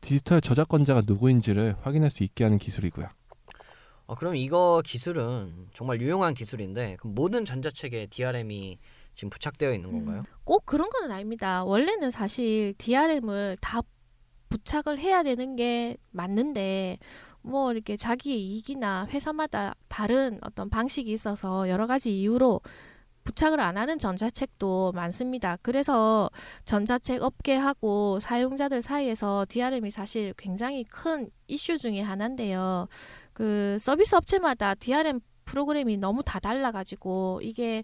디지털 0.00 0.40
저작권자가 0.40 1.02
누구인지를 1.06 1.76
확인할 1.80 2.10
수 2.10 2.24
있게 2.24 2.44
하는 2.44 2.58
기술이고요. 2.58 3.06
어, 4.12 4.14
그럼 4.14 4.36
이거 4.36 4.82
기술은 4.84 5.68
정말 5.72 6.00
유용한 6.02 6.34
기술인데 6.34 6.96
그럼 7.00 7.14
모든 7.14 7.46
전자책에 7.46 8.08
DRM이 8.10 8.78
지금 9.14 9.30
부착되어 9.30 9.72
있는 9.72 9.90
건가요? 9.90 10.24
꼭 10.44 10.66
그런 10.66 10.90
건 10.90 11.10
아닙니다. 11.10 11.64
원래는 11.64 12.10
사실 12.10 12.74
DRM을 12.76 13.56
다 13.60 13.80
부착을 14.50 14.98
해야 14.98 15.22
되는 15.22 15.56
게 15.56 15.96
맞는데 16.10 16.98
뭐 17.40 17.72
이렇게 17.72 17.96
자기의 17.96 18.38
이익이나 18.38 19.06
회사마다 19.08 19.74
다른 19.88 20.38
어떤 20.42 20.68
방식이 20.68 21.10
있어서 21.10 21.68
여러 21.70 21.86
가지 21.86 22.20
이유로 22.20 22.60
부착을 23.24 23.60
안 23.60 23.78
하는 23.78 23.98
전자책도 23.98 24.92
많습니다. 24.92 25.56
그래서 25.62 26.28
전자책 26.64 27.22
업계하고 27.22 28.20
사용자들 28.20 28.82
사이에서 28.82 29.46
DRM이 29.48 29.90
사실 29.90 30.34
굉장히 30.36 30.84
큰 30.84 31.30
이슈 31.46 31.78
중에 31.78 32.00
하나인데요. 32.00 32.88
그 33.32 33.76
서비스 33.80 34.14
업체마다 34.14 34.74
DRM 34.74 35.20
프로그램이 35.44 35.96
너무 35.96 36.22
다 36.22 36.38
달라가지고 36.38 37.40
이게 37.42 37.82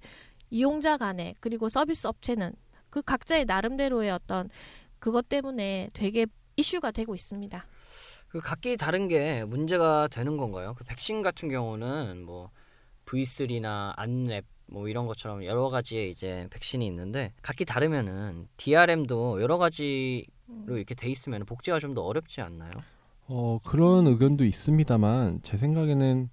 이용자 0.50 0.96
간에 0.96 1.34
그리고 1.40 1.68
서비스 1.68 2.06
업체는 2.06 2.52
그 2.90 3.02
각자의 3.02 3.44
나름대로의 3.44 4.10
어떤 4.10 4.48
그것 4.98 5.28
때문에 5.28 5.88
되게 5.94 6.26
이슈가 6.56 6.90
되고 6.90 7.14
있습니다. 7.14 7.64
그 8.28 8.40
각기 8.40 8.76
다른 8.76 9.08
게 9.08 9.44
문제가 9.44 10.08
되는 10.08 10.36
건가요? 10.36 10.74
그 10.76 10.84
백신 10.84 11.22
같은 11.22 11.48
경우는 11.48 12.24
뭐 12.24 12.50
V3나 13.06 13.96
안랩 13.96 14.44
뭐 14.70 14.86
이런 14.88 15.06
것처럼 15.06 15.44
여러 15.44 15.70
가지의 15.70 16.10
이제 16.10 16.46
백신이 16.50 16.86
있는데 16.88 17.32
각기 17.40 17.64
다르면은 17.64 18.48
DRM도 18.58 19.40
여러 19.40 19.56
가지로 19.56 20.76
이렇게 20.76 20.94
돼 20.94 21.08
있으면 21.08 21.46
복제가 21.46 21.78
좀 21.78 21.94
더 21.94 22.02
어렵지 22.02 22.42
않나요? 22.42 22.72
어, 23.28 23.58
그런 23.64 24.06
의견도 24.06 24.44
있습니다만 24.44 25.40
제 25.42 25.56
생각에는 25.56 26.30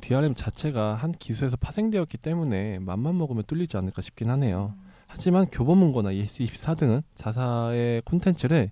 DRM 0.00 0.34
자체가 0.34 0.94
한 0.94 1.12
기술에서 1.12 1.56
파생되었기 1.58 2.16
때문에 2.18 2.78
맘만 2.78 3.18
먹으면 3.18 3.44
뚫리지 3.46 3.76
않을까 3.76 4.00
싶긴 4.00 4.30
하네요. 4.30 4.74
하지만 5.06 5.46
교보문고나 5.46 6.12
예스24 6.12 6.78
등은 6.78 7.02
자사의 7.16 8.02
콘텐츠를 8.06 8.70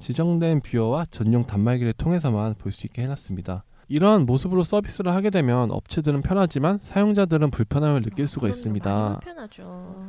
지정된 0.00 0.60
뷰어와 0.62 1.04
전용 1.10 1.44
단말기를 1.46 1.92
통해서만 1.92 2.54
볼 2.54 2.72
수 2.72 2.86
있게 2.86 3.02
해놨습니다. 3.02 3.64
이러한 3.86 4.24
모습으로 4.26 4.62
서비스를 4.62 5.12
하게 5.12 5.30
되면 5.30 5.70
업체들은 5.70 6.22
편하지만 6.22 6.78
사용자들은 6.80 7.50
불편함을 7.50 8.02
느낄 8.02 8.26
수가. 8.26 8.48
있습니다. 8.48 9.20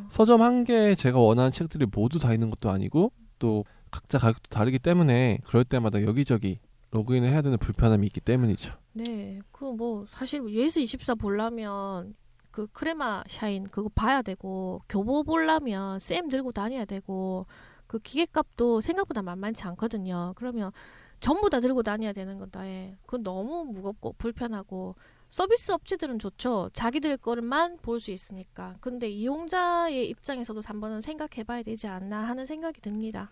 서점 0.09 0.41
한 0.41 0.63
개에 0.63 0.95
제가 0.95 1.19
원하는 1.19 1.51
책들이 1.51 1.85
모두 1.93 2.17
다 2.17 2.33
있는 2.33 2.49
것도 2.49 2.71
아니고 2.71 3.11
또 3.37 3.65
각자 3.91 4.17
가격도 4.17 4.49
다르기 4.49 4.79
때문에 4.79 5.39
그럴 5.45 5.65
때마다 5.65 6.01
여기저기 6.03 6.59
로그인을 6.95 7.29
해야 7.29 7.41
되는 7.41 7.57
불편함이 7.57 8.07
있기 8.07 8.21
때문이죠. 8.21 8.73
네, 8.93 9.39
그 9.51 9.65
뭐 9.65 10.05
사실 10.07 10.47
예스 10.49 10.79
24 10.79 11.15
보려면 11.15 12.15
그 12.51 12.67
크레마 12.67 13.23
샤인 13.27 13.65
그거 13.65 13.89
봐야 13.93 14.21
되고 14.21 14.81
교보 14.87 15.23
보려면 15.23 15.99
sam 15.99 16.29
들고 16.29 16.51
다녀야 16.53 16.85
되고 16.85 17.45
그 17.87 17.99
기계값도 17.99 18.79
생각보다 18.81 19.21
만만치 19.21 19.63
않거든요. 19.65 20.33
그러면 20.37 20.71
전부 21.19 21.49
다 21.49 21.59
들고 21.59 21.83
다녀야 21.83 22.13
되는 22.13 22.37
건데 22.39 22.95
그건 23.05 23.23
너무 23.23 23.65
무겁고 23.65 24.13
불편하고 24.17 24.95
서비스 25.27 25.71
업체들은 25.73 26.19
좋죠. 26.19 26.69
자기들 26.73 27.17
거만 27.17 27.77
볼 27.81 27.99
수 27.99 28.11
있으니까. 28.11 28.75
근데 28.79 29.09
이용자의 29.09 30.07
입장에서도 30.09 30.61
한번은 30.63 31.01
생각해봐야 31.01 31.63
되지 31.63 31.87
않나 31.87 32.19
하는 32.23 32.45
생각이 32.45 32.79
듭니다. 32.79 33.31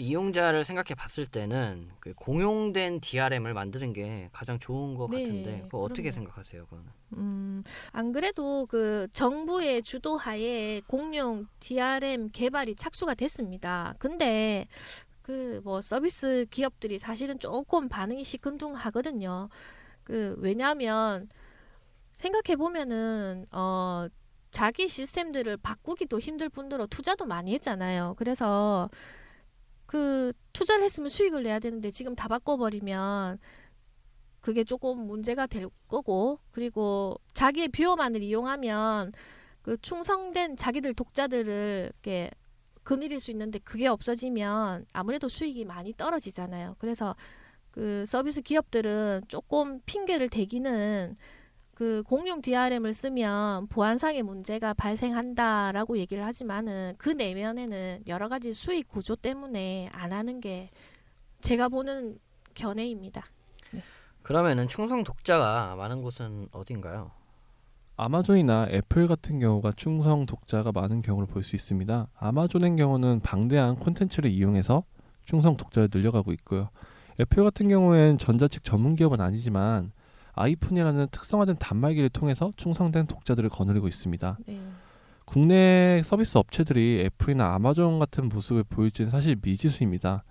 이용자를 0.00 0.64
생각해 0.64 0.94
봤을 0.94 1.26
때는 1.26 1.90
그 2.00 2.14
공용된 2.14 3.00
DRM을 3.00 3.54
만드는 3.54 3.92
게 3.92 4.28
가장 4.32 4.58
좋은 4.58 4.94
것 4.94 5.10
네, 5.10 5.16
같은데 5.22 5.62
그거 5.62 5.78
어떻게 5.82 6.10
그럼요. 6.10 6.10
생각하세요? 6.10 6.64
그거는? 6.66 6.84
음, 7.14 7.62
안 7.92 8.12
그래도 8.12 8.66
그 8.66 9.08
정부의 9.12 9.82
주도하에 9.82 10.82
공룡 10.86 11.46
DRM 11.60 12.28
개발이 12.30 12.76
착수가 12.76 13.14
됐습니다. 13.14 13.94
근데 13.98 14.66
그 15.22 15.60
뭐 15.64 15.82
서비스 15.82 16.46
기업들이 16.50 16.98
사실은 16.98 17.38
조금 17.38 17.88
반응이 17.88 18.24
시큰둥하거든요. 18.24 19.48
그 20.04 20.34
왜냐하면 20.38 21.28
생각해 22.14 22.56
보면은 22.56 23.46
어 23.52 24.08
자기 24.50 24.88
시스템들을 24.88 25.58
바꾸기도 25.58 26.18
힘들 26.20 26.48
뿐더러 26.48 26.86
투자도 26.86 27.26
많이 27.26 27.54
했잖아요. 27.54 28.14
그래서 28.18 28.90
그 29.88 30.34
투자를 30.52 30.84
했으면 30.84 31.08
수익을 31.08 31.42
내야 31.44 31.58
되는데 31.58 31.90
지금 31.90 32.14
다 32.14 32.28
바꿔버리면 32.28 33.38
그게 34.42 34.62
조금 34.62 34.98
문제가 35.06 35.46
될 35.46 35.66
거고 35.88 36.40
그리고 36.50 37.18
자기의 37.32 37.68
뷰어만을 37.68 38.22
이용하면 38.22 39.12
그 39.62 39.78
충성된 39.80 40.58
자기들 40.58 40.92
독자들을 40.92 41.90
이렇게 41.90 42.30
거느릴 42.84 43.18
수 43.18 43.30
있는데 43.30 43.58
그게 43.60 43.86
없어지면 43.86 44.84
아무래도 44.92 45.26
수익이 45.26 45.64
많이 45.64 45.94
떨어지잖아요. 45.94 46.76
그래서 46.78 47.16
그 47.70 48.04
서비스 48.06 48.42
기업들은 48.42 49.22
조금 49.28 49.80
핑계를 49.86 50.28
대기는 50.28 51.16
그 51.78 52.02
공용 52.04 52.42
DRM을 52.42 52.92
쓰면 52.92 53.68
보안상의 53.68 54.24
문제가 54.24 54.74
발생한다라고 54.74 55.96
얘기를 55.98 56.24
하지만은 56.24 56.94
그 56.98 57.08
내면에는 57.08 58.02
여러 58.08 58.26
가지 58.28 58.52
수익 58.52 58.88
구조 58.88 59.14
때문에 59.14 59.86
안 59.92 60.12
하는 60.12 60.40
게 60.40 60.70
제가 61.40 61.68
보는 61.68 62.18
견해입니다. 62.54 63.24
그러면은 64.24 64.66
충성 64.66 65.04
독자가 65.04 65.76
많은 65.76 66.02
곳은 66.02 66.48
어딘가요? 66.50 67.12
아마존이나 67.96 68.66
애플 68.72 69.06
같은 69.06 69.38
경우가 69.38 69.70
충성 69.76 70.26
독자가 70.26 70.72
많은 70.72 71.00
경우를 71.00 71.28
볼 71.28 71.44
수 71.44 71.54
있습니다. 71.54 72.08
아마존의 72.18 72.74
경우는 72.74 73.20
방대한 73.20 73.76
콘텐츠를 73.76 74.32
이용해서 74.32 74.82
충성 75.24 75.56
독자를 75.56 75.90
늘려가고 75.94 76.32
있고요. 76.32 76.70
애플 77.20 77.44
같은 77.44 77.68
경우엔 77.68 78.18
전자책 78.18 78.64
전문 78.64 78.96
기업은 78.96 79.20
아니지만 79.20 79.92
아이폰이라는 80.38 81.08
특성화된 81.10 81.56
단말기를 81.58 82.08
통해서 82.10 82.52
충성된 82.56 83.06
독자들을 83.06 83.48
거느리고 83.50 83.88
있습니다. 83.88 84.38
네. 84.46 84.60
국내 85.24 86.00
서비스 86.04 86.38
업체들이 86.38 87.02
애플이나 87.04 87.54
아마존 87.54 87.98
같은 87.98 88.28
모습을 88.28 88.64
보일지는 88.64 89.10
사실 89.10 89.36
미지수입니다. 89.42 90.24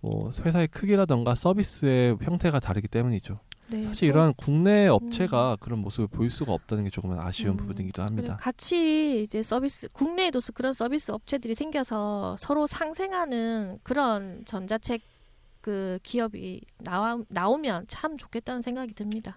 뭐 0.00 0.30
회사의 0.44 0.68
크기라던가 0.68 1.34
서비스의 1.34 2.16
형태가 2.22 2.60
다르기 2.60 2.88
때문이죠. 2.88 3.38
네. 3.68 3.82
사실 3.84 4.08
이러한 4.08 4.34
국내 4.36 4.86
업체가 4.86 5.56
그런 5.60 5.80
모습을 5.80 6.06
보일 6.06 6.30
수가 6.30 6.52
없다는 6.52 6.84
게 6.84 6.90
조금 6.90 7.18
아쉬운 7.18 7.52
음, 7.54 7.56
부분이기도 7.56 8.02
합니다. 8.02 8.36
같이 8.40 9.22
이제 9.22 9.42
서비스 9.42 9.88
국내에도 9.90 10.38
스- 10.38 10.52
그런 10.52 10.72
서비스 10.72 11.10
업체들이 11.10 11.54
생겨서 11.54 12.36
서로 12.38 12.66
상생하는 12.68 13.78
그런 13.82 14.42
전자책 14.44 15.02
그 15.66 15.98
기업이 16.04 16.60
나와 16.78 17.18
나오면 17.26 17.86
참 17.88 18.16
좋겠다는 18.16 18.62
생각이 18.62 18.94
듭니다. 18.94 19.36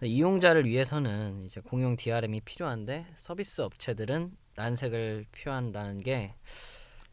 이용자를 0.00 0.64
위해서는 0.64 1.42
이제 1.44 1.60
공용 1.60 1.96
DRM이 1.96 2.42
필요한데 2.42 3.06
서비스 3.16 3.60
업체들은 3.60 4.30
난색을 4.54 5.26
표한다는 5.32 5.98
게 5.98 6.34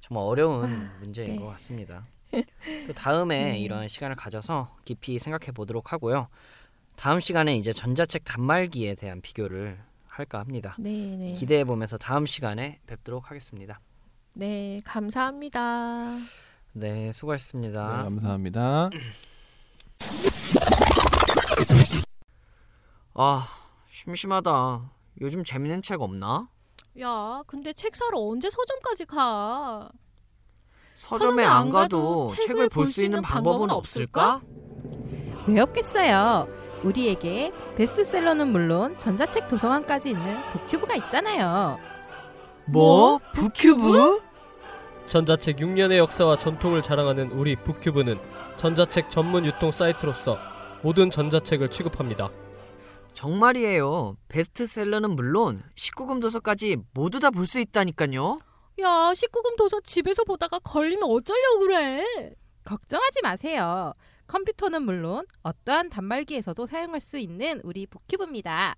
정말 0.01 0.23
어려운 0.25 0.87
문제인 0.99 1.31
네. 1.31 1.35
것 1.37 1.47
같습니다. 1.47 2.05
또 2.85 2.93
다음에 2.93 3.53
네. 3.53 3.57
이런 3.57 3.87
시간을 3.87 4.15
가져서 4.15 4.77
깊이 4.85 5.17
생각해 5.17 5.51
보도록 5.51 5.91
하고요. 5.91 6.27
다음 6.95 7.19
시간에 7.19 7.55
이제 7.57 7.73
전자책 7.73 8.23
단말기에 8.23 8.93
대한 8.93 9.19
비교를 9.19 9.79
할까 10.05 10.37
합니다. 10.37 10.75
네, 10.77 11.15
네. 11.17 11.33
기대해 11.33 11.65
보면서 11.65 11.97
다음 11.97 12.27
시간에 12.27 12.81
뵙도록 12.85 13.31
하겠습니다. 13.31 13.79
네, 14.33 14.79
감사합니다. 14.85 16.19
네, 16.73 17.11
수고하셨습니다. 17.11 17.97
네, 17.97 18.03
감사합니다. 18.03 18.89
아, 23.15 23.47
심심하다. 23.89 24.91
요즘 25.21 25.43
재밌는 25.43 25.81
책 25.81 26.01
없나? 26.01 26.47
야, 27.01 27.41
근데 27.47 27.73
책 27.73 27.95
사러 27.95 28.19
언제 28.19 28.49
서점까지 28.49 29.05
가? 29.05 29.89
서점에 30.95 31.43
안 31.45 31.69
가도 31.69 32.27
책을 32.27 32.69
볼 32.69 32.87
수 32.87 33.03
있는 33.03 33.21
방법은 33.21 33.69
없을까? 33.71 34.41
왜 35.47 35.59
없겠어요? 35.61 36.47
우리에게 36.83 37.51
베스트셀러는 37.75 38.51
물론 38.51 38.97
전자책 38.99 39.47
도서관까지 39.47 40.09
있는 40.11 40.39
북큐브가 40.51 40.95
있잖아요. 40.95 41.79
뭐? 42.65 43.19
북큐브? 43.33 44.21
전자책 45.07 45.57
6년의 45.57 45.97
역사와 45.97 46.37
전통을 46.37 46.81
자랑하는 46.81 47.31
우리 47.31 47.55
북큐브는 47.55 48.19
전자책 48.57 49.09
전문 49.09 49.45
유통 49.45 49.71
사이트로서 49.71 50.37
모든 50.83 51.09
전자책을 51.09 51.69
취급합니다. 51.69 52.29
정말이에요. 53.13 54.17
베스트셀러는 54.27 55.11
물론 55.11 55.63
19금 55.75 56.21
도서까지 56.21 56.77
모두 56.93 57.19
다 57.19 57.31
볼 57.31 57.45
수 57.47 57.59
있다니까요. 57.59 58.39
야, 58.81 58.87
19금 59.13 59.57
도서 59.57 59.79
집에서 59.81 60.23
보다가 60.23 60.59
걸리면 60.59 61.09
어쩌려고 61.09 61.59
그래? 61.61 62.05
걱정하지 62.63 63.21
마세요. 63.23 63.93
컴퓨터는 64.27 64.81
물론 64.83 65.25
어떠한 65.41 65.89
단말기에서도 65.89 66.65
사용할 66.67 66.99
수 66.99 67.17
있는 67.17 67.61
우리 67.63 67.87
북큐브입니다. 67.87 68.75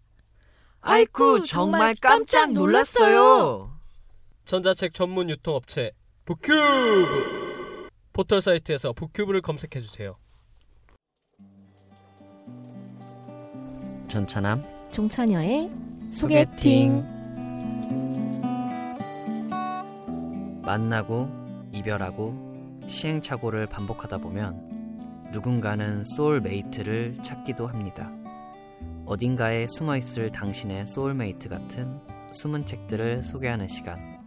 아이쿠 0.81 1.43
정말 1.43 1.95
깜짝 1.99 2.51
놀랐어요. 2.53 3.71
전자책 4.45 4.93
전문 4.93 5.29
유통업체 5.29 5.91
북큐브 6.29 7.87
포털 8.13 8.39
사이트에서 8.39 8.93
북큐브를 8.93 9.41
검색해 9.41 9.81
주세요. 9.81 10.15
전차남 14.07 14.63
종차녀의 14.91 15.71
소개팅. 16.11 17.03
만나고 20.61 21.27
이별하고 21.71 22.77
시행착오를 22.87 23.65
반복하다 23.65 24.19
보면 24.19 25.29
누군가는 25.31 26.03
soulmate를 26.15 27.23
찾기도 27.23 27.65
합니다. 27.65 28.07
어딘가에 29.07 29.65
숨어 29.65 29.97
있을 29.97 30.31
당신의 30.31 30.85
소울메이트 30.85 31.49
같은 31.49 31.99
숨은 32.33 32.67
책들을 32.67 33.23
소개하는 33.23 33.67
시간. 33.67 34.18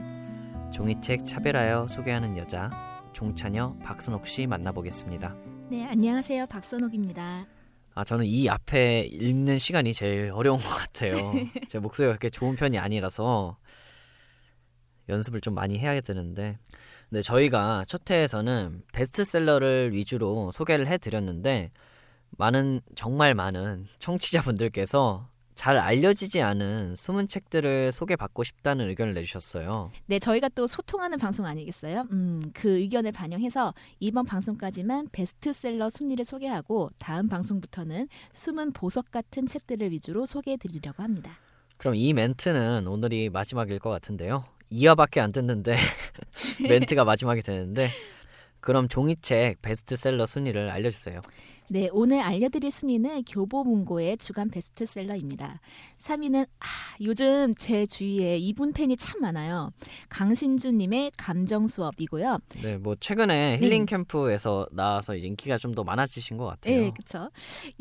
종이책 0.72 1.24
차별하여 1.24 1.86
소개하는 1.86 2.38
여자 2.38 2.70
종차녀 3.12 3.76
박선옥 3.82 4.26
씨 4.26 4.46
만나보겠습니다. 4.46 5.34
네, 5.68 5.84
안녕하세요. 5.84 6.46
박선옥입니다. 6.46 7.46
아 7.94 8.04
저는 8.04 8.24
이 8.24 8.48
앞에 8.48 9.02
읽는 9.12 9.58
시간이 9.58 9.92
제일 9.92 10.30
어려운 10.32 10.58
것 10.58 10.68
같아요. 10.68 11.12
제 11.68 11.78
목소리가 11.78 12.12
그렇게 12.12 12.30
좋은 12.30 12.56
편이 12.56 12.78
아니라서 12.78 13.58
연습을 15.10 15.42
좀 15.42 15.54
많이 15.54 15.78
해야 15.78 16.00
되는데 16.00 16.58
근데 17.10 17.20
저희가 17.20 17.84
첫 17.86 18.10
회에서는 18.10 18.82
베스트셀러를 18.94 19.92
위주로 19.92 20.50
소개를 20.52 20.86
해드렸는데 20.86 21.70
많은 22.38 22.80
정말 22.94 23.34
많은 23.34 23.84
청취자분들께서 23.98 25.28
잘 25.62 25.78
알려지지 25.78 26.42
않은 26.42 26.96
숨은 26.96 27.28
책들을 27.28 27.92
소개받고 27.92 28.42
싶다는 28.42 28.88
의견을 28.88 29.14
내주셨어요. 29.14 29.92
네, 30.06 30.18
저희가 30.18 30.48
또 30.48 30.66
소통하는 30.66 31.18
방송 31.18 31.46
아니겠어요? 31.46 32.08
음, 32.10 32.42
그 32.52 32.78
의견을 32.78 33.12
반영해서 33.12 33.72
이번 34.00 34.24
방송까지만 34.24 35.10
베스트셀러 35.12 35.88
순위를 35.88 36.24
소개하고 36.24 36.90
다음 36.98 37.28
방송부터는 37.28 38.08
숨은 38.32 38.72
보석 38.72 39.12
같은 39.12 39.46
책들을 39.46 39.92
위주로 39.92 40.26
소개해 40.26 40.56
드리려고 40.56 41.00
합니다. 41.00 41.30
그럼 41.78 41.94
이 41.94 42.12
멘트는 42.12 42.88
오늘이 42.88 43.30
마지막일 43.30 43.78
것 43.78 43.88
같은데요. 43.90 44.42
2화밖에 44.72 45.20
안 45.20 45.30
듣는데 45.30 45.76
멘트가 46.68 47.04
마지막이 47.04 47.40
되는데 47.40 47.88
그럼 48.58 48.88
종이책 48.88 49.62
베스트셀러 49.62 50.26
순위를 50.26 50.70
알려주세요. 50.70 51.20
네, 51.72 51.88
오늘 51.90 52.20
알려드릴 52.20 52.70
순위는 52.70 53.22
교보문고의 53.24 54.18
주간 54.18 54.50
베스트셀러입니다. 54.50 55.58
3위는 56.02 56.44
아, 56.60 56.66
요즘 57.00 57.54
제 57.54 57.86
주위에 57.86 58.36
이분 58.36 58.74
팬이 58.74 58.98
참 58.98 59.22
많아요. 59.22 59.70
강신주님의 60.10 61.12
감정 61.16 61.66
수업이고요. 61.66 62.40
네, 62.62 62.76
뭐 62.76 62.94
최근에 63.00 63.56
힐링 63.58 63.86
캠프에서 63.86 64.66
나와서 64.70 65.16
이제 65.16 65.26
인기가 65.26 65.56
좀 65.56 65.72
더 65.72 65.82
많아지신 65.82 66.36
것 66.36 66.44
같아요. 66.44 66.78
네, 66.78 66.90
그렇죠. 66.90 67.30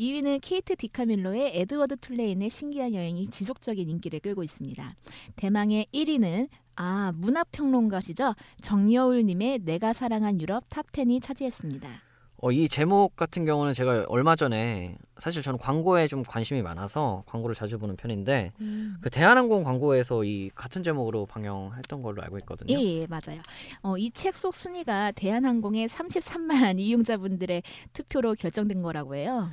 2위는 0.00 0.38
케이트 0.40 0.74
디카밀로의 0.74 1.58
에드워드 1.60 1.98
툴레인의 1.98 2.48
신기한 2.48 2.94
여행이 2.94 3.28
지속적인 3.28 3.90
인기를 3.90 4.20
끌고 4.20 4.42
있습니다. 4.42 4.90
대망의 5.36 5.88
1위는 5.92 6.48
아 6.76 7.12
문화평론가시죠 7.14 8.34
정여울님의 8.62 9.58
내가 9.64 9.92
사랑한 9.92 10.40
유럽 10.40 10.66
TOP10이 10.70 11.20
차지했습니다. 11.20 12.11
어, 12.44 12.50
이 12.50 12.68
제목 12.68 13.14
같은 13.14 13.44
경우는 13.44 13.72
제가 13.72 14.06
얼마 14.08 14.34
전에 14.34 14.96
사실 15.16 15.42
저는 15.44 15.60
광고에 15.60 16.08
좀 16.08 16.24
관심이 16.24 16.60
많아서 16.60 17.22
광고를 17.26 17.54
자주 17.54 17.78
보는 17.78 17.94
편인데 17.96 18.50
음. 18.60 18.96
그 19.00 19.10
대한항공 19.10 19.62
광고에서 19.62 20.24
이 20.24 20.50
같은 20.52 20.82
제목으로 20.82 21.24
방영했던 21.26 22.02
걸로 22.02 22.20
알고 22.20 22.38
있거든요. 22.38 22.76
예, 22.76 22.82
예 23.02 23.06
맞아요. 23.06 23.40
어, 23.82 23.96
이 23.96 24.10
책 24.10 24.34
속 24.34 24.56
순위가 24.56 25.12
대한항공의 25.12 25.86
33만 25.86 26.80
이용자분들의 26.82 27.62
투표로 27.92 28.34
결정된 28.34 28.82
거라고 28.82 29.14
해요. 29.14 29.50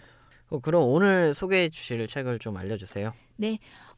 어, 0.50 0.58
그럼 0.60 0.82
오늘 0.90 1.36
소개해 1.36 1.68
주실 1.70 2.08
책을 2.08 2.40
좀 2.40 2.58
알려주세요. 2.58 3.14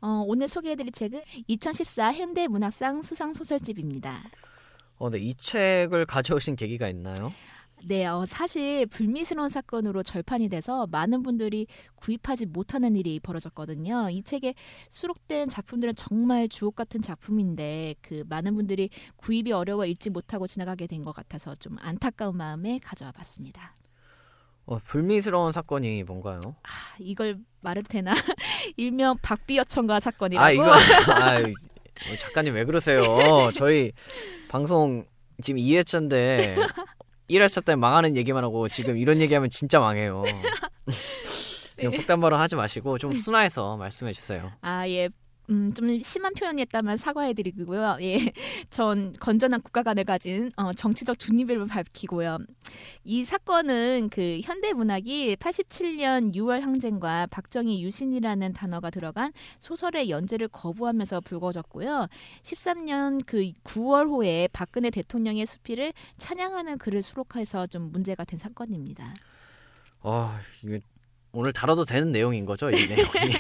어, 0.01 0.23
오늘 0.27 0.49
소개해드릴 0.49 0.91
책은 0.91 1.21
2014 1.47 2.11
현대문학상 2.11 3.01
수상소설집입니다. 3.03 4.21
어, 4.97 5.09
네, 5.09 5.17
이 5.19 5.33
책을 5.33 6.05
가져오신 6.05 6.57
계기가 6.57 6.89
있나요? 6.89 7.31
네, 7.87 8.05
어, 8.05 8.25
사실 8.27 8.85
불미스러운 8.85 9.49
사건으로 9.49 10.03
절판이 10.03 10.49
돼서 10.49 10.85
많은 10.91 11.23
분들이 11.23 11.65
구입하지 11.95 12.45
못하는 12.45 12.95
일이 12.95 13.19
벌어졌거든요. 13.19 14.09
이 14.11 14.21
책에 14.21 14.53
수록된 14.89 15.49
작품들은 15.49 15.95
정말 15.95 16.47
주옥 16.47 16.75
같은 16.75 17.01
작품인데 17.01 17.95
그 18.01 18.23
많은 18.29 18.53
분들이 18.55 18.89
구입이 19.17 19.51
어려워 19.51 19.85
읽지 19.85 20.09
못하고 20.11 20.45
지나가게 20.47 20.85
된 20.87 21.01
것 21.01 21.15
같아서 21.15 21.55
좀 21.55 21.77
안타까운 21.79 22.37
마음에 22.37 22.79
가져와 22.83 23.11
봤습니다. 23.11 23.75
어, 24.65 24.77
불미스러운 24.77 25.51
사건이 25.51 26.03
뭔가요? 26.03 26.39
아, 26.61 26.69
이걸 26.99 27.39
말해도 27.61 27.87
되나? 27.89 28.13
일명 28.77 29.17
박비여청가 29.23 29.99
사건이라고. 29.99 30.45
아 30.45 30.51
이거 30.51 30.71
아 31.11 32.15
작가님 32.19 32.53
왜 32.53 32.63
그러세요? 32.65 33.01
저희 33.55 33.91
방송 34.49 35.03
지금 35.41 35.59
2회차인데 35.59 36.55
1회차 37.31 37.61
때 37.61 37.75
망하는 37.75 38.15
얘기만 38.17 38.43
하고 38.43 38.67
지금 38.67 38.97
이런 38.97 39.21
얘기하면 39.21 39.49
진짜 39.49 39.79
망해요. 39.79 40.23
그냥 41.75 41.93
폭탄 41.93 42.21
발언 42.21 42.39
하지 42.39 42.55
마시고 42.55 42.97
좀 42.97 43.13
순화해서 43.13 43.77
말씀해 43.77 44.13
주세요. 44.13 44.51
아, 44.61 44.87
예. 44.87 45.09
음, 45.51 45.73
좀 45.73 45.99
심한 45.99 46.33
표현이었다면 46.33 46.95
사과해드리고요. 46.95 47.97
예, 47.99 48.15
전 48.71 49.11
건전한 49.19 49.61
국가관을 49.61 50.05
가진 50.05 50.49
어, 50.55 50.71
정치적 50.71 51.19
중립을 51.19 51.67
밝히고요. 51.67 52.39
이 53.03 53.25
사건은 53.25 54.07
그 54.11 54.39
현대 54.43 54.71
문학이 54.71 55.35
87년 55.35 56.33
6월 56.33 56.61
항쟁과 56.61 57.27
박정희 57.27 57.83
유신이라는 57.83 58.53
단어가 58.53 58.89
들어간 58.89 59.33
소설의 59.59 60.09
연재를 60.09 60.47
거부하면서 60.47 61.19
불거졌고요. 61.21 62.07
13년 62.43 63.21
그 63.25 63.51
9월 63.65 64.09
호에 64.09 64.47
박근혜 64.53 64.89
대통령의 64.89 65.45
수필을 65.45 65.91
찬양하는 66.17 66.77
글을 66.77 67.01
수록해서 67.01 67.67
좀 67.67 67.91
문제가 67.91 68.23
된 68.23 68.39
사건입니다. 68.39 69.13
아, 70.03 70.39
이게 70.63 70.79
오늘 71.33 71.51
다뤄도 71.53 71.85
되는 71.85 72.11
내용인 72.11 72.45
거죠, 72.45 72.69
이 72.69 72.73
내용이. 72.87 73.35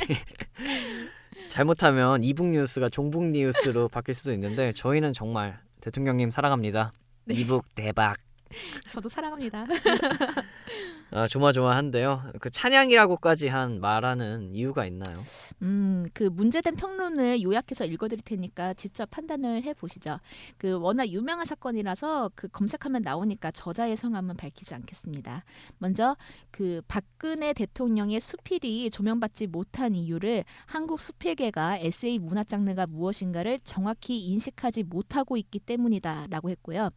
잘못하면 1.51 2.23
이북 2.23 2.47
뉴스가 2.47 2.87
종북 2.87 3.25
뉴스로 3.25 3.89
바뀔 3.91 4.15
수도 4.15 4.31
있는데 4.31 4.71
저희는 4.71 5.11
정말 5.11 5.59
대통령님 5.81 6.31
사랑합니다. 6.31 6.93
네. 7.25 7.35
이북 7.35 7.65
대박. 7.75 8.15
저도 8.87 9.09
사랑합니다. 9.09 9.65
아, 11.13 11.27
조마조마한데요. 11.27 12.31
그 12.39 12.49
찬양이라고까지 12.49 13.49
한 13.49 13.81
말하는 13.81 14.55
이유가 14.55 14.85
있나요? 14.85 15.21
음, 15.61 16.05
그 16.13 16.23
문제된 16.23 16.75
평론을 16.75 17.41
요약해서 17.43 17.83
읽어드릴 17.83 18.23
테니까 18.23 18.73
직접 18.75 19.11
판단을 19.11 19.63
해보시죠. 19.63 20.19
그 20.57 20.79
워낙 20.79 21.09
유명한 21.09 21.45
사건이라서 21.45 22.31
그 22.33 22.47
검색하면 22.47 23.01
나오니까 23.01 23.51
저자의 23.51 23.97
성함은 23.97 24.37
밝히지 24.37 24.73
않겠습니다. 24.73 25.43
먼저 25.79 26.15
그 26.49 26.81
박근혜 26.87 27.51
대통령의 27.51 28.21
수필이 28.21 28.89
조명받지 28.89 29.47
못한 29.47 29.95
이유를 29.95 30.45
한국 30.65 31.01
수필계가 31.01 31.79
에세이 31.79 32.19
문화 32.19 32.45
장르가 32.45 32.87
무엇인가를 32.87 33.59
정확히 33.65 34.21
인식하지 34.27 34.83
못하고 34.83 35.35
있기 35.35 35.59
때문이다라고 35.59 36.49
했고요. 36.51 36.89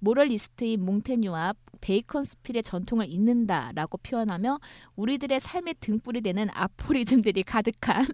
모럴리스트인 0.00 0.84
몽테뉴와 0.84 1.54
베이컨 1.80 2.24
수필의 2.24 2.62
전통을 2.62 3.10
잇는다 3.10 3.61
라고 3.74 3.98
표현하며 3.98 4.58
우리들의 4.96 5.38
삶의 5.38 5.76
등불이 5.80 6.22
되는 6.22 6.48
아포리즘들이 6.52 7.42
가득한 7.44 8.06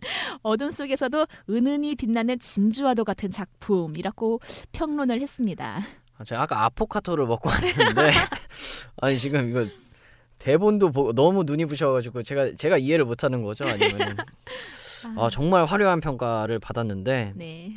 어둠 0.42 0.70
속에서도 0.70 1.26
은은히 1.48 1.94
빛나는 1.94 2.38
진주와도 2.38 3.04
같은 3.04 3.30
작품이라고 3.30 4.40
평론을 4.72 5.20
했습니다. 5.22 5.80
아, 6.18 6.24
제가 6.24 6.42
아까 6.42 6.64
아포카토를 6.64 7.26
먹고 7.26 7.48
왔는데 7.48 8.11
아니 9.00 9.18
지금 9.18 9.48
이거 9.50 9.66
대본도 10.38 10.90
보, 10.90 11.12
너무 11.12 11.44
눈이 11.44 11.66
부셔가지고 11.66 12.22
제가 12.22 12.54
제가 12.54 12.78
이해를 12.78 13.04
못하는 13.04 13.42
거죠 13.42 13.64
아니면 13.64 14.16
아 15.16 15.28
정말 15.30 15.64
화려한 15.64 16.00
평가를 16.00 16.58
받았는데 16.58 17.32
네. 17.37 17.72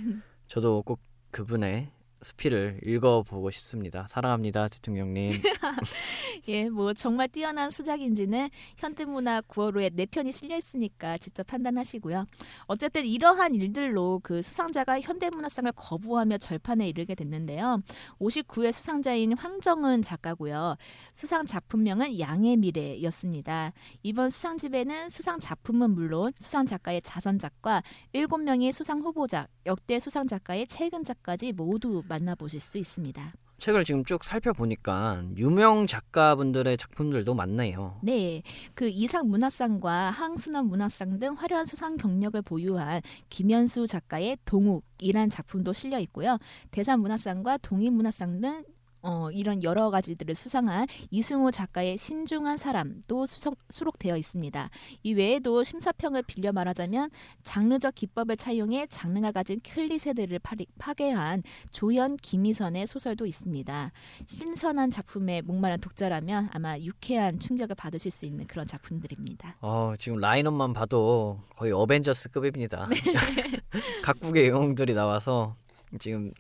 저도 0.48 0.82
꼭 0.84 1.00
그분의 1.32 1.92
수필을 2.22 2.82
읽어보고 2.84 3.50
싶습니다. 3.52 4.06
사랑합니다, 4.08 4.68
대통령님. 4.68 5.32
예, 6.48 6.70
뭐 6.70 6.94
정말 6.94 7.28
뛰어난 7.28 7.70
수작인지는 7.70 8.50
현대문화 8.78 9.42
9월호에 9.42 9.92
네 9.94 10.06
편이 10.06 10.32
실려 10.32 10.56
있으니까 10.58 11.18
직접 11.18 11.48
판단하시고요. 11.48 12.26
어쨌든 12.66 13.06
이러한 13.06 13.56
일들로 13.56 14.20
그 14.24 14.42
수상자가 14.42 15.02
현대문화상을 15.02 15.72
거부하며 15.76 16.38
절판에 16.38 16.88
이르게 16.88 17.16
됐는데요. 17.16 17.82
59회 18.20 18.72
수상자인 18.72 19.34
황정은 19.34 20.02
작가고요. 20.02 20.76
수상 21.14 21.46
작품명은 21.46 22.20
양의 22.20 22.58
미래였습니다. 22.58 23.74
이번 24.04 24.30
수상집에는 24.30 25.10
수상 25.10 25.40
작품은 25.40 25.92
물론 25.92 26.34
수상 26.38 26.66
작가의 26.66 27.02
자선작과 27.02 27.84
7명의 28.14 28.72
수상 28.72 29.00
후보작, 29.00 29.48
역대 29.66 30.00
수상 30.00 30.28
작가의 30.28 30.68
최근작까지 30.68 31.54
모두 31.54 32.04
만나보실 32.12 32.60
수 32.60 32.78
있습니다. 32.78 33.32
책을 33.58 33.84
지금 33.84 34.04
쭉 34.04 34.24
살펴보니까 34.24 35.24
유명 35.38 35.86
작가분들의 35.86 36.76
작품들도 36.78 37.34
많네요. 37.34 38.00
네, 38.02 38.42
그 38.74 38.90
이상 38.90 39.30
문화상과 39.30 40.10
항순원 40.10 40.66
문화상 40.66 41.20
등 41.20 41.34
화려한 41.34 41.66
수상 41.66 41.96
경력을 41.96 42.42
보유한 42.42 43.02
김현수 43.30 43.86
작가의 43.86 44.38
동욱이란 44.46 45.30
작품도 45.30 45.74
실려 45.74 46.00
있고요. 46.00 46.40
대산 46.72 47.02
문화상과 47.02 47.60
동인 47.60 47.94
문화상 47.94 48.42
등 48.42 48.64
어, 49.02 49.30
이런 49.32 49.64
여러 49.64 49.90
가지들을 49.90 50.36
수상한 50.36 50.88
이승우 51.10 51.52
작가의 51.52 51.98
신중한 51.98 52.58
사람도 52.58 53.26
수석, 53.26 53.56
수록되어 53.70 54.18
있습니다. 54.18 54.70
이 55.04 55.14
외에도 55.14 55.64
심사평을 55.64 56.24
빌려 56.24 56.52
말하자면 56.52 57.10
장르적 57.44 57.96
기법을 57.96 58.38
차용해 58.38 58.88
장르가 58.88 59.32
가진 59.32 59.60
클리세들을 59.62 60.40
파괴한 60.78 61.44
조연 61.72 62.18
김희선의 62.18 62.88
소설도 62.88 63.26
있습니다. 63.26 63.92
신선한 64.26 64.92
작품에 64.92 65.42
목마른 65.42 65.80
독자라면 65.80 66.50
아마 66.54 66.78
유쾌한 66.78 67.40
충격을 67.40 67.76
받으실 67.76 68.12
수 68.12 68.26
있는 68.26 68.46
그런 68.48 68.68
작품들입니다. 68.68 69.58
어, 69.62 69.94
지금 69.98 70.20
라인업만 70.20 70.74
봐도 70.74 71.40
거의 71.56 71.72
어벤져스급입니다. 71.72 72.86
각국의 74.04 74.50
영웅들이 74.50 74.94
나와서 74.94 75.56
지금 76.00 76.32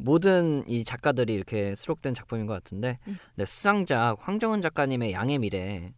모든 0.00 0.64
이 0.68 0.84
작가들이 0.84 1.34
이렇게 1.34 1.74
수록된 1.74 2.14
작품인 2.14 2.46
것 2.46 2.54
같은데 2.54 2.98
음. 3.06 3.18
네, 3.36 3.44
수상작 3.44 4.16
황정은 4.20 4.60
작가님의 4.60 5.12
양의 5.12 5.38
미래 5.38 5.92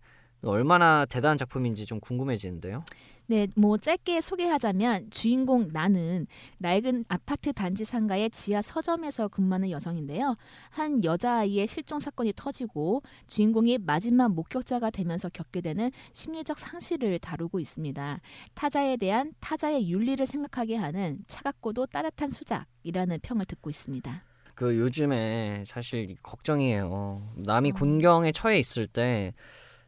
얼마나 0.45 1.07
대단한 1.07 1.39
작품인지 1.39 1.87
좀 1.87 2.01
궁금해지는데요. 2.01 2.85
네, 3.27 3.47
뭐 3.57 3.79
짧게 3.79 4.21
소개하자면 4.21 5.11
주인공 5.11 5.69
나는 5.73 6.27
낡은 6.59 7.05
아파트 7.09 7.53
단지 7.53 7.85
상가의 7.85 8.31
지하 8.31 8.61
서점에서 8.61 9.29
근무하는 9.29 9.71
여성인데요. 9.71 10.37
한 10.71 11.03
여자아이의 11.05 11.67
실종 11.67 11.99
사건이 11.99 12.33
터지고 12.37 13.03
주인공이 13.29 13.79
마지막 13.79 14.33
목격자가 14.33 14.91
되면서 14.91 15.29
겪게 15.29 15.61
되는 15.61 15.91
심리적 16.13 16.59
상실을 16.59 17.19
다루고 17.19 17.61
있습니다. 17.61 18.21
타자에 18.55 18.97
대한 18.97 19.33
타자의 19.41 19.89
윤리를 19.89 20.27
생각하게 20.27 20.77
하는 20.77 21.19
차갑고도 21.27 21.87
따뜻한 21.87 22.31
수작이라는 22.31 23.21
평을 23.23 23.47
듣고 23.47 23.71
있습니다. 23.71 24.23
그 24.55 24.77
요즘에 24.77 25.65
사실 25.67 26.15
걱정이에요. 26.23 27.35
남이 27.37 27.71
어. 27.71 27.75
곤경에 27.75 28.33
처해 28.33 28.59
있을 28.59 28.87
때 28.87 29.33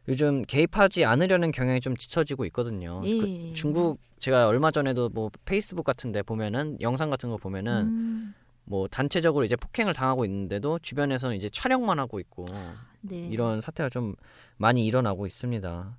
요즘 0.07 0.43
개입하지 0.43 1.05
않으려는 1.05 1.51
경향이 1.51 1.81
좀 1.81 1.97
지쳐지고 1.97 2.45
있거든요. 2.45 3.01
예. 3.03 3.17
그 3.17 3.53
중국 3.53 3.99
제가 4.19 4.47
얼마 4.47 4.71
전에도 4.71 5.09
뭐 5.09 5.29
페이스북 5.45 5.83
같은데 5.83 6.21
보면은 6.23 6.77
영상 6.81 7.09
같은 7.09 7.29
거 7.29 7.37
보면은 7.37 7.81
음, 7.83 8.33
뭐 8.63 8.87
단체적으로 8.87 9.45
이제 9.45 9.55
폭행을 9.55 9.93
당하고 9.93 10.25
있는데도 10.25 10.79
주변에서는 10.79 11.35
이제 11.35 11.49
촬영만 11.49 11.99
하고 11.99 12.19
있고 12.19 12.45
네. 13.01 13.27
이런 13.31 13.61
사태가 13.61 13.89
좀 13.89 14.15
많이 14.57 14.85
일어나고 14.85 15.27
있습니다. 15.27 15.97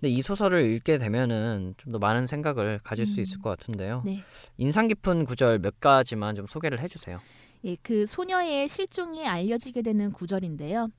근데 0.00 0.10
이 0.10 0.22
소설을 0.22 0.62
읽게 0.74 0.98
되면은 0.98 1.74
좀 1.76 1.92
더 1.92 1.98
많은 1.98 2.26
생각을 2.26 2.78
가질 2.84 3.06
수 3.06 3.18
음. 3.18 3.22
있을 3.22 3.40
것 3.40 3.50
같은데요. 3.50 4.02
네. 4.04 4.22
인상 4.56 4.86
깊은 4.88 5.24
구절 5.24 5.58
몇 5.58 5.80
가지만 5.80 6.36
좀 6.36 6.46
소개를 6.46 6.80
해주세요. 6.80 7.18
예, 7.64 7.76
그 7.82 8.06
소녀의 8.06 8.68
실종이 8.68 9.26
알려지게 9.26 9.82
되는 9.82 10.12
구절인데요. 10.12 10.90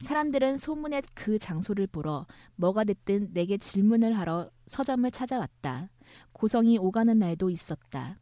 사람들은 0.00 0.56
소문의 0.56 1.02
그 1.14 1.38
장소를 1.38 1.86
보러 1.86 2.26
뭐가 2.56 2.84
됐든 2.84 3.32
내게 3.32 3.58
질문을 3.58 4.16
하러 4.18 4.50
서점을 4.66 5.08
찾아왔다. 5.10 5.90
고성이 6.32 6.78
오가는 6.78 7.18
날도 7.18 7.50
있었다. 7.50 8.18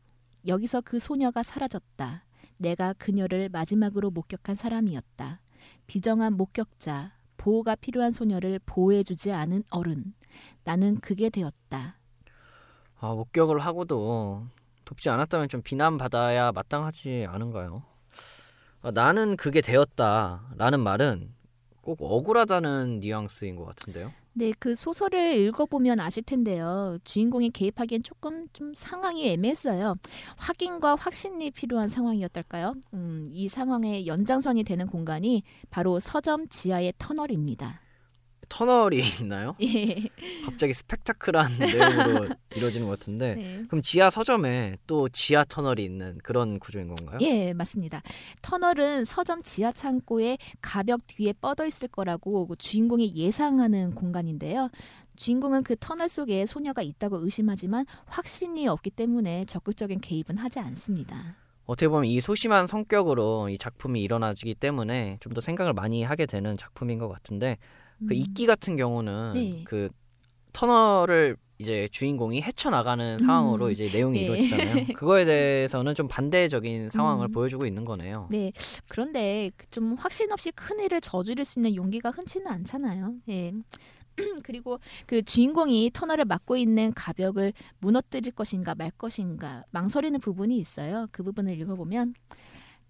여기서 0.47 0.81
그 0.81 0.99
소녀가 0.99 1.43
사라졌다. 1.43 2.25
내가 2.57 2.93
그녀를 2.95 3.49
마지막으로 3.49 4.11
목격한 4.11 4.57
사람이었다. 4.57 5.41
비정한 5.87 6.35
목격자, 6.35 7.13
보호가 7.37 7.77
필요한 7.77 8.11
소녀를 8.11 8.59
보호해주지 8.67 9.33
않은 9.33 9.63
어른. 9.71 10.15
나는 10.65 10.97
그게 10.97 11.31
되었다. 11.31 11.99
아, 13.01 13.15
목격을 13.15 13.61
하고도 13.61 14.47
돕지 14.85 15.09
않았다면 15.11 15.49
좀 15.49 15.63
비난받아야 15.63 16.51
마땅하지 16.51 17.27
않은가요? 17.29 17.85
아, 18.83 18.91
나는 18.91 19.37
그게 19.37 19.61
되었다 19.61 20.53
라는 20.57 20.81
말은 20.81 21.38
꼭 21.89 22.03
억울하다는 22.03 23.01
뉘앙스인 23.01 23.57
것 23.57 23.65
같은데요. 23.65 24.13
네, 24.35 24.53
그 24.59 24.75
소설을 24.75 25.37
읽어보면 25.37 26.01
아실 26.01 26.23
텐데요. 26.23 26.99
주인공이 27.05 27.49
개입하기엔 27.49 28.03
조금 28.03 28.47
좀 28.53 28.75
상황이 28.75 29.27
애매했어요. 29.31 29.97
확인과 30.37 30.97
확신이 30.97 31.51
필요한 31.51 31.89
상황이었달까요? 31.89 32.75
음, 32.93 33.27
이 33.31 33.49
상황의 33.49 34.07
연장선이 34.07 34.65
되는 34.65 34.87
공간이 34.87 35.45
바로 35.71 35.99
서점 35.99 36.49
지하의 36.51 36.93
터널입니다. 36.99 37.81
터널이 38.49 38.99
있나요? 39.21 39.55
예. 39.61 40.09
갑자기 40.45 40.73
스펙타클한 40.73 41.59
내용으로 41.59 42.29
이루어지는 42.57 42.87
것 42.87 42.99
같은데 42.99 43.35
네. 43.35 43.65
그럼 43.69 43.83
지하 43.83 44.11
서점에 44.11 44.77
또 44.87 45.09
지하 45.09 45.45
터널이 45.45 45.85
있는 45.85 46.19
그런 46.23 46.59
구조인 46.59 46.89
건가요? 46.89 47.19
예, 47.21 47.53
맞습니다. 47.53 48.03
터널은 48.43 49.05
서점 49.05 49.43
지하 49.43 49.73
창고의 49.73 50.39
가벽 50.61 51.07
뒤에 51.07 51.35
뻗어 51.41 51.67
있을 51.67 51.89
거라고 51.89 52.47
그 52.47 52.57
주인공이 52.57 53.15
예상하는 53.15 53.95
공간인데요. 53.95 54.71
주인공은 55.17 55.63
그 55.65 55.77
터널 55.79 56.09
속에 56.09 56.47
소녀가 56.47 56.83
있다고 56.83 57.25
의심하지만 57.25 57.85
확신이 58.07 58.69
없기 58.69 58.91
때문에 58.91 59.45
적극적인 59.47 60.01
개입은 60.01 60.39
하지 60.39 60.59
않습니다. 60.61 61.37
어떻게 61.67 61.87
보면 61.89 62.07
이 62.07 62.19
소심한 62.21 62.67
성격으로 62.67 63.51
이 63.51 63.59
작품이 63.59 64.01
일어나기 64.01 64.55
때문에 64.55 65.19
좀 65.21 65.35
더 65.35 65.43
생각을 65.43 65.75
많이 65.75 66.03
하게 66.03 66.25
되는 66.25 66.55
작품인 66.57 66.99
것 66.99 67.09
같은데 67.09 67.59
그 68.07 68.07
음. 68.07 68.13
이끼 68.13 68.47
같은 68.47 68.77
경우는 68.77 69.33
네. 69.35 69.65
그 69.65 69.89
터널을 70.53 71.37
이제 71.59 71.89
주인공이 71.91 72.41
헤쳐나가는 72.43 73.19
상황으로 73.19 73.67
음. 73.67 73.71
이제 73.73 73.91
내용이 73.93 74.19
네. 74.19 74.25
이루어지잖아요. 74.25 74.85
그거에 74.95 75.25
대해서는 75.25 75.95
좀 75.95 76.07
반대적인 76.07 76.89
상황을 76.89 77.29
음. 77.29 77.33
보여주고 77.33 77.67
있는 77.67 77.85
거네요. 77.85 78.29
네. 78.31 78.53
그런데 78.89 79.51
그좀 79.57 79.95
확신 79.95 80.31
없이 80.31 80.53
큰 80.53 80.79
일을 80.79 81.01
저지를 81.01 81.45
수 81.45 81.59
있는 81.59 81.75
용기가 81.75 82.11
흔치는 82.11 82.47
않잖아요. 82.47 83.15
예. 83.29 83.53
그리고 84.45 84.79
그 85.07 85.23
주인공이 85.23 85.91
터널을 85.93 86.25
막고 86.25 86.57
있는 86.57 86.93
가벽을 86.95 87.53
무너뜨릴 87.81 88.33
것인가 88.33 88.75
말 88.75 88.91
것인가 88.91 89.65
망설이는 89.71 90.21
부분이 90.21 90.57
있어요. 90.59 91.09
그 91.11 91.23
부분을 91.23 91.59
읽어보면 91.61 92.15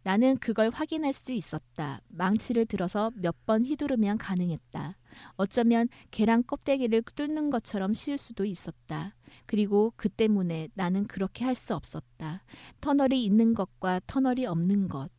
나는 0.02 0.38
그걸 0.38 0.70
확인할 0.70 1.12
수 1.12 1.32
있었다. 1.32 2.00
망치를 2.08 2.66
들어서 2.66 3.10
몇 3.14 3.36
번 3.46 3.64
휘두르면 3.64 4.18
가능했다. 4.18 4.96
어쩌면 5.36 5.88
계란 6.10 6.44
껍데기를 6.46 7.02
뚫는 7.14 7.50
것처럼 7.50 7.94
쉬울 7.94 8.18
수도 8.18 8.44
있었다. 8.44 9.14
그리고 9.46 9.92
그 9.96 10.08
때문에 10.08 10.68
나는 10.74 11.06
그렇게 11.06 11.44
할 11.44 11.54
수 11.54 11.74
없었다. 11.74 12.42
터널이 12.80 13.24
있는 13.24 13.54
것과 13.54 14.00
터널이 14.06 14.46
없는 14.46 14.88
것. 14.88 15.10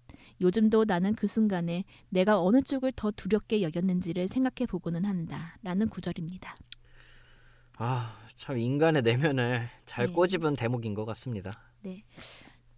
요즘도 0.41 0.85
나는 0.85 1.15
그 1.15 1.27
순간에 1.27 1.85
내가 2.09 2.39
어느 2.41 2.61
쪽을 2.61 2.91
더 2.95 3.09
두렵게 3.11 3.61
여겼는지를 3.61 4.27
생각해 4.27 4.67
보고는 4.67 5.05
한다. 5.05 5.57
라는 5.63 5.87
구절입니다. 5.89 6.55
아, 7.77 8.17
참 8.35 8.57
인간의 8.57 9.01
내면을 9.03 9.69
잘 9.85 10.07
네. 10.07 10.13
꼬집은 10.13 10.53
대목인 10.55 10.93
것 10.93 11.05
같습니다. 11.05 11.51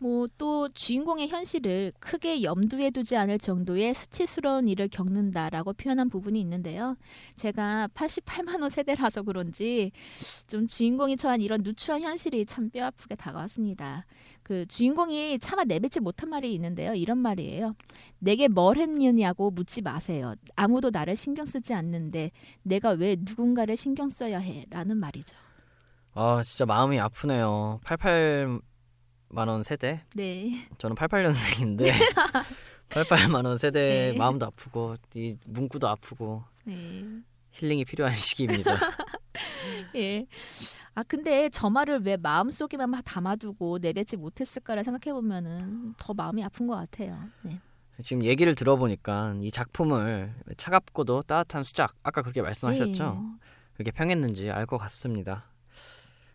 뭐 0.02 0.28
또 0.38 0.68
주인공의 0.70 1.28
현실을 1.28 1.94
크게 2.00 2.42
염두에 2.42 2.90
두지 2.90 3.16
않을 3.16 3.38
정도의 3.38 3.94
수치스러운 3.94 4.68
일을 4.68 4.88
겪는다라고 4.88 5.74
표현한 5.74 6.10
부분이 6.10 6.40
있는데요. 6.42 6.98
제가 7.36 7.90
88만 7.94 8.62
호 8.64 8.70
세대라서 8.70 9.22
그런지 9.22 9.92
좀 10.48 10.66
주인공이 10.66 11.18
처한 11.18 11.42
이런 11.42 11.62
누추한 11.62 12.02
현실이 12.02 12.48
참 12.48 12.70
뼈아프게 12.72 13.16
다가왔습니다. 13.16 14.06
그 14.42 14.66
주인공이 14.66 15.38
차마 15.40 15.64
내뱉지 15.64 16.00
못한 16.00 16.30
말이 16.30 16.54
있는데요. 16.56 16.94
이런 16.94 17.20
말이에요. 17.20 17.76
내게 18.18 18.48
뭘 18.48 18.78
했느냐고 18.78 19.52
묻지 19.52 19.82
마세요. 19.84 20.34
아무도 20.56 20.90
나를 20.90 21.16
신경 21.16 21.46
쓰지 21.46 21.76
않는데 21.76 22.32
내가 22.64 22.92
왜 22.92 23.16
누군가를 23.20 23.78
신경 23.78 24.10
써야 24.10 24.40
해? 24.40 24.66
라는 24.72 24.98
말이죠. 24.98 25.36
아, 26.14 26.42
진짜 26.44 26.66
마음이 26.66 27.00
아프네요. 27.00 27.80
88 27.86 28.60
만원 29.32 29.64
세대. 29.64 30.04
네. 30.16 30.68
저는 30.78 30.96
88년생인데 30.96 31.92
88만 32.90 33.46
원 33.46 33.58
세대 33.58 34.12
네. 34.12 34.18
마음도 34.18 34.46
아프고 34.46 34.96
이 35.16 35.38
문구도 35.46 35.88
아프고 35.88 36.44
네. 36.66 37.06
힐링이 37.52 37.86
필요한 37.86 38.14
시기입니다. 38.14 38.72
예. 39.96 40.26
아 40.94 41.04
근데 41.04 41.50
저 41.50 41.70
말을 41.70 42.02
왜 42.04 42.18
마음속에만 42.18 43.02
담아두고 43.04 43.80
내뱉지 43.80 44.18
못했을까를 44.18 44.84
생각해 44.84 45.14
보면은 45.14 45.94
더 45.98 46.14
마음이 46.14 46.44
아픈 46.44 46.68
것 46.68 46.76
같아요. 46.76 47.18
네. 47.44 47.60
지금 48.02 48.24
얘기를 48.24 48.56
들어보니까 48.56 49.36
이 49.42 49.52
작품을 49.52 50.34
차갑고도 50.58 51.22
따뜻한 51.24 51.64
수작 51.64 51.94
아까 52.04 52.22
그렇게 52.22 52.42
말씀하셨죠? 52.42 53.24
그렇게 53.74 53.92
평했는지 53.92 54.50
알 54.50 54.66
것 54.66 54.78
같습니다. 54.80 55.46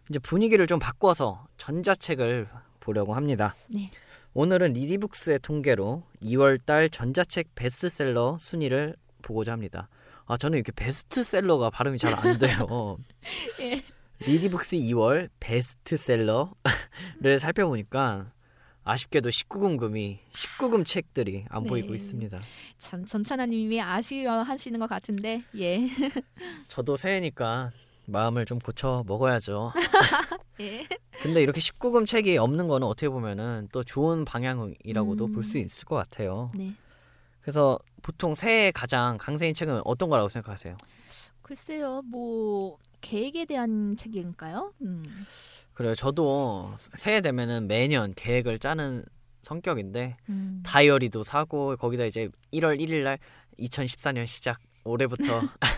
이제 0.08 0.18
분위기를 0.20 0.66
좀 0.68 0.78
바꿔서 0.78 1.46
전자책을 1.56 2.48
보려고 2.86 3.14
합니다. 3.14 3.56
네. 3.66 3.90
오늘은 4.32 4.74
리디북스의 4.74 5.40
통계로 5.40 6.04
2월달 6.22 6.92
전자책 6.92 7.48
베스트셀러 7.56 8.38
순위를 8.40 8.94
보고자 9.22 9.52
합니다. 9.52 9.88
아 10.26 10.36
저는 10.36 10.58
이렇게 10.58 10.70
베스트셀러가 10.72 11.70
발음이 11.70 11.98
잘 11.98 12.14
안 12.14 12.38
돼요. 12.38 12.96
예. 13.60 13.82
리디북스 14.20 14.76
2월 14.76 15.28
베스트셀러를 15.40 17.38
살펴보니까 17.40 18.30
아쉽게도 18.84 19.30
19금금이 19.30 20.18
19금 20.32 20.86
책들이 20.86 21.44
안 21.48 21.64
네. 21.64 21.68
보이고 21.68 21.92
있습니다. 21.92 22.38
참 22.78 23.04
전찬아님이 23.04 23.80
아쉬워하시는 23.82 24.78
것 24.78 24.86
같은데 24.88 25.42
예. 25.58 25.80
저도 26.68 26.96
새해니까 26.96 27.72
마음을 28.06 28.44
좀 28.46 28.60
고쳐 28.60 29.02
먹어야죠. 29.08 29.72
예. 30.60 30.86
근데 31.22 31.42
이렇게 31.42 31.60
19금 31.60 32.06
책이 32.06 32.38
없는 32.38 32.68
거는 32.68 32.86
어떻게 32.86 33.08
보면은 33.08 33.68
또 33.72 33.82
좋은 33.82 34.24
방향이라고도 34.24 35.26
음. 35.26 35.32
볼수 35.32 35.58
있을 35.58 35.84
것 35.86 35.96
같아요. 35.96 36.50
네. 36.54 36.74
그래서 37.40 37.78
보통 38.02 38.34
새해 38.34 38.70
가장 38.70 39.16
강세인 39.18 39.54
책은 39.54 39.82
어떤 39.84 40.08
거라고 40.08 40.28
생각하세요? 40.28 40.76
글쎄요. 41.42 42.02
뭐 42.02 42.78
계획에 43.00 43.44
대한 43.44 43.96
책일까요? 43.96 44.72
음. 44.82 45.04
그래요. 45.74 45.94
저도 45.94 46.74
새해 46.76 47.20
되면은 47.20 47.68
매년 47.68 48.12
계획을 48.14 48.58
짜는 48.58 49.04
성격인데 49.42 50.16
음. 50.28 50.62
다이어리도 50.64 51.22
사고 51.22 51.76
거기다 51.76 52.04
이제 52.04 52.28
1월 52.52 52.80
1일 52.80 53.04
날 53.04 53.18
2014년 53.60 54.26
시작 54.26 54.58
올해부터 54.84 55.22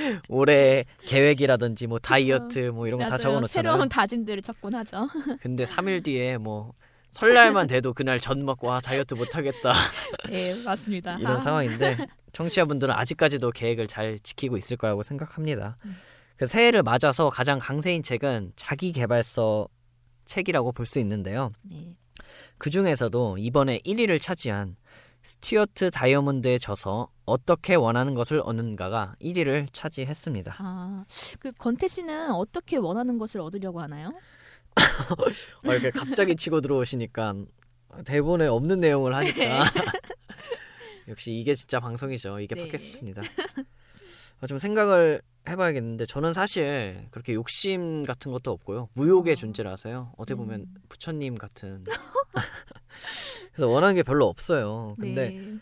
올해 0.28 0.84
계획이라든지 1.06 1.86
뭐 1.86 1.98
다이어트 1.98 2.70
뭐 2.70 2.86
이런 2.86 2.98
거다 2.98 3.10
맞아요. 3.10 3.18
적어 3.18 3.40
놓잖아요. 3.40 3.46
새로운 3.72 3.88
다짐들을 3.88 4.42
적곤 4.42 4.74
하죠. 4.74 5.08
근데 5.40 5.64
3일 5.64 6.04
뒤에 6.04 6.36
뭐 6.38 6.72
설날만 7.10 7.66
돼도 7.66 7.92
그날 7.92 8.20
전 8.20 8.44
먹고 8.44 8.72
아 8.72 8.80
다이어트 8.80 9.14
못 9.14 9.34
하겠다 9.34 9.72
예, 10.30 10.54
맞습니다. 10.64 11.18
이런 11.18 11.36
아. 11.36 11.40
상황인데 11.40 11.96
청취자분들은 12.32 12.94
아직까지도 12.94 13.50
계획을 13.50 13.88
잘 13.88 14.18
지키고 14.22 14.56
있을 14.56 14.76
거라고 14.76 15.02
생각합니다. 15.02 15.76
음. 15.84 15.96
그 16.36 16.46
새해를 16.46 16.82
맞아서 16.82 17.28
가장 17.28 17.58
강세인 17.58 18.02
책은 18.02 18.52
자기 18.56 18.92
개발서 18.92 19.68
책이라고 20.24 20.72
볼 20.72 20.86
수 20.86 20.98
있는데요. 21.00 21.50
네. 21.62 21.96
그 22.58 22.70
중에서도 22.70 23.38
이번에 23.38 23.80
1위를 23.80 24.20
차지한 24.22 24.76
스튜어트 25.22 25.90
다이아몬드에 25.90 26.58
져서 26.58 27.10
어떻게 27.24 27.74
원하는 27.74 28.14
것을 28.14 28.40
얻는가가 28.44 29.16
1위를 29.20 29.68
차지했습니다. 29.72 30.56
아, 30.58 31.04
그 31.38 31.52
건태 31.52 31.88
씨는 31.88 32.30
어떻게 32.30 32.76
원하는 32.76 33.18
것을 33.18 33.40
얻으려고 33.40 33.80
하나요? 33.80 34.12
어, 35.66 35.72
이렇게 35.72 35.90
갑자기 35.90 36.36
치고 36.36 36.60
들어오시니까 36.60 37.34
대본에 38.04 38.46
없는 38.46 38.80
내용을 38.80 39.14
하니까 39.14 39.64
역시 41.08 41.32
이게 41.32 41.54
진짜 41.54 41.80
방송이죠. 41.80 42.40
이게 42.40 42.54
네. 42.54 42.64
팟캐스트입니다. 42.66 43.22
어, 44.40 44.46
좀 44.46 44.58
생각을 44.58 45.22
해봐야겠는데 45.48 46.06
저는 46.06 46.32
사실 46.32 47.06
그렇게 47.10 47.34
욕심 47.34 48.04
같은 48.04 48.32
것도 48.32 48.50
없고요. 48.52 48.88
무욕의 48.94 49.32
어. 49.32 49.36
존재라서요. 49.36 50.12
어떻게 50.16 50.34
보면 50.34 50.60
음. 50.60 50.74
부처님 50.88 51.34
같은 51.34 51.82
그래서 53.60 53.70
원하는 53.70 53.94
게 53.94 54.02
별로 54.02 54.24
없어요. 54.26 54.96
근데 54.98 55.28
네. 55.30 55.54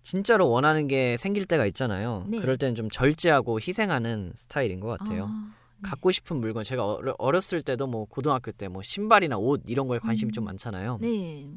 진짜로 0.00 0.48
원하는 0.48 0.88
게 0.88 1.18
생길 1.18 1.44
때가 1.44 1.66
있잖아요. 1.66 2.24
네. 2.26 2.38
그럴 2.40 2.56
때는 2.56 2.74
좀 2.74 2.88
절제하고 2.88 3.60
희생하는 3.60 4.32
스타일인 4.34 4.80
것 4.80 4.88
같아요. 4.98 5.26
아, 5.30 5.50
네. 5.82 5.88
갖고 5.90 6.10
싶은 6.10 6.38
물건 6.38 6.64
제가 6.64 6.82
어렸을 7.18 7.60
때도 7.60 7.86
뭐 7.86 8.06
고등학교 8.06 8.50
때 8.50 8.68
뭐 8.68 8.80
신발이나 8.80 9.36
옷 9.36 9.60
이런 9.66 9.88
거에 9.88 9.98
관심이 9.98 10.30
음. 10.30 10.32
좀 10.32 10.44
많잖아요. 10.44 10.98
네. 11.02 11.50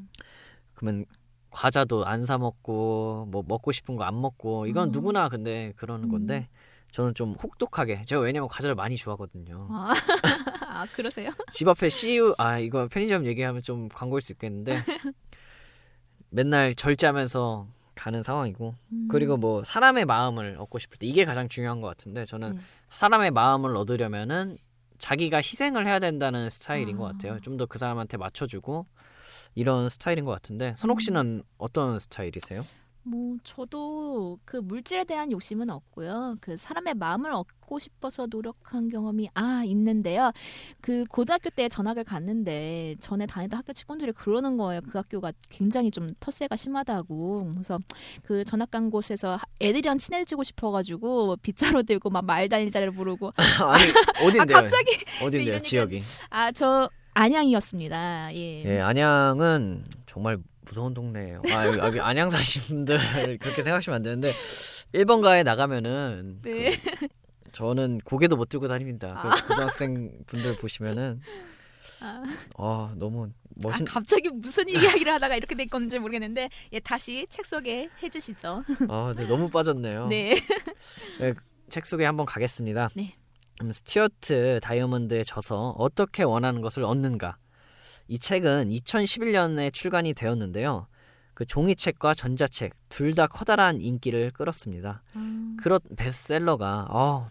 그러면 0.73 1.05
과자도 1.51 2.05
안 2.05 2.25
사 2.25 2.37
먹고 2.37 3.27
뭐 3.31 3.43
먹고 3.47 3.71
싶은 3.71 3.95
거 3.95 4.03
안 4.03 4.19
먹고 4.19 4.65
이건 4.67 4.89
어. 4.89 4.91
누구나 4.91 5.29
근데 5.29 5.71
그러는 5.77 6.09
음. 6.09 6.11
건데 6.11 6.49
저는 6.91 7.13
좀 7.13 7.33
혹독하게 7.41 8.03
제가 8.05 8.21
왜냐면 8.21 8.49
과자를 8.49 8.75
많이 8.75 8.97
좋아하거든요. 8.97 9.69
아, 9.71 9.93
아 10.67 10.85
그러세요? 10.93 11.31
집 11.51 11.65
앞에 11.69 11.87
CU 11.89 12.33
아 12.37 12.59
이거 12.59 12.87
편의점 12.89 13.25
얘기하면 13.25 13.61
좀 13.63 13.87
광고일 13.87 14.21
수 14.21 14.33
있겠는데 14.33 14.73
맨날 16.29 16.75
절제하면서 16.75 17.67
가는 17.95 18.21
상황이고 18.23 18.75
음. 18.91 19.07
그리고 19.09 19.37
뭐 19.37 19.63
사람의 19.63 20.05
마음을 20.05 20.57
얻고 20.59 20.77
싶을 20.79 20.97
때 20.97 21.07
이게 21.07 21.25
가장 21.25 21.47
중요한 21.49 21.81
것 21.81 21.87
같은데 21.87 22.25
저는 22.25 22.55
네. 22.55 22.61
사람의 22.91 23.31
마음을 23.31 23.75
얻으려면은 23.75 24.57
자기가 24.99 25.37
희생을 25.37 25.85
해야 25.87 25.99
된다는 25.99 26.49
스타일인 26.49 26.95
아. 26.95 26.99
것 26.99 27.03
같아요. 27.05 27.39
좀 27.41 27.57
더 27.57 27.65
그 27.67 27.77
사람한테 27.79 28.17
맞춰주고 28.17 28.85
이런 29.55 29.89
스타일인 29.89 30.25
것 30.25 30.31
같은데 30.31 30.73
선옥 30.75 31.01
씨는 31.01 31.43
어떤 31.57 31.99
스타일이세요? 31.99 32.63
뭐 33.09 33.37
저도 33.43 34.37
그 34.45 34.57
물질에 34.57 35.03
대한 35.05 35.31
욕심은 35.31 35.69
없고요. 35.69 36.37
그 36.41 36.57
사람의 36.57 36.95
마음을 36.95 37.31
얻고 37.31 37.79
싶어서 37.79 38.27
노력한 38.29 38.89
경험이 38.89 39.29
아 39.33 39.63
있는데요. 39.65 40.31
그 40.81 41.05
고등학교 41.09 41.49
때 41.49 41.69
전학을 41.69 42.03
갔는데 42.03 42.95
전에 42.99 43.25
다니던 43.25 43.57
학교 43.57 43.71
친구들이 43.73 44.11
그러는 44.11 44.57
거예요. 44.57 44.81
그 44.81 44.97
학교가 44.97 45.31
굉장히 45.49 45.89
좀 45.91 46.13
텃세가 46.19 46.55
심하다고. 46.55 47.51
그래서 47.53 47.79
그 48.23 48.43
전학 48.43 48.71
간 48.71 48.89
곳에서 48.91 49.37
애들이랑 49.61 49.97
친해지고 49.97 50.43
싶어가지고 50.43 51.37
빗자루 51.37 51.83
들고 51.83 52.09
막 52.09 52.23
말 52.27 52.49
달리자를 52.49 52.91
부르고 52.91 53.31
아니 53.63 53.83
어딘데요? 54.27 54.57
아 54.57 54.61
갑자기 54.61 54.91
어딘데요? 55.23 55.59
지역이? 55.61 56.03
아 56.29 56.51
저 56.51 56.89
안양이었습니다. 57.13 58.35
예. 58.35 58.63
예, 58.65 58.79
안양은 58.81 59.85
정말 60.05 60.37
무서운 60.67 60.93
동네예요. 60.93 61.41
아, 61.51 61.67
여기, 61.67 61.77
여기 61.77 61.99
안양 61.99 62.29
사신 62.29 62.61
분들 62.63 62.97
그렇게 63.39 63.63
생각하시면 63.63 63.95
안 63.95 64.01
되는데 64.01 64.33
1번 64.93 65.21
가에 65.21 65.43
나가면은 65.43 66.39
네. 66.41 66.71
그, 66.71 67.07
저는 67.51 67.99
고개도 68.03 68.35
못 68.35 68.49
들고 68.49 68.67
다닙니다. 68.67 69.07
그 69.21 69.27
아. 69.27 69.47
고등학생 69.47 70.11
분들 70.27 70.57
보시면은 70.57 71.21
아. 71.99 72.23
어, 72.55 72.91
너무 72.95 73.29
멋있 73.55 73.81
아, 73.81 73.85
갑자기 73.85 74.29
무슨 74.29 74.69
이야기를 74.69 75.11
하다가 75.13 75.35
이렇게 75.35 75.55
된 75.55 75.67
건지 75.67 75.97
모르겠는데 75.97 76.49
예 76.73 76.79
다시 76.79 77.25
책 77.29 77.45
소개 77.45 77.89
해주시죠. 78.03 78.63
아, 78.89 79.13
네, 79.17 79.25
너무 79.25 79.49
빠졌네요. 79.49 80.07
네. 80.07 80.35
책 81.69 81.85
소개 81.85 82.05
한번 82.05 82.25
가겠습니다. 82.25 82.89
네. 82.95 83.13
음, 83.63 83.71
스튜어트 83.71 84.59
다이아몬드에 84.61 85.23
져서 85.23 85.75
어떻게 85.77 86.23
원하는 86.23 86.61
것을 86.61 86.83
얻는가. 86.83 87.37
이 88.07 88.17
책은 88.19 88.69
2011년에 88.69 89.73
출간이 89.73 90.13
되었는데요. 90.13 90.87
그 91.33 91.45
종이책과 91.45 92.13
전자책 92.15 92.73
둘 92.89 93.13
다 93.13 93.27
커다란 93.27 93.79
인기를 93.79 94.31
끌었습니다. 94.31 95.03
음. 95.15 95.57
그런 95.61 95.79
베스트셀러가 95.95 96.87
어, 96.89 97.27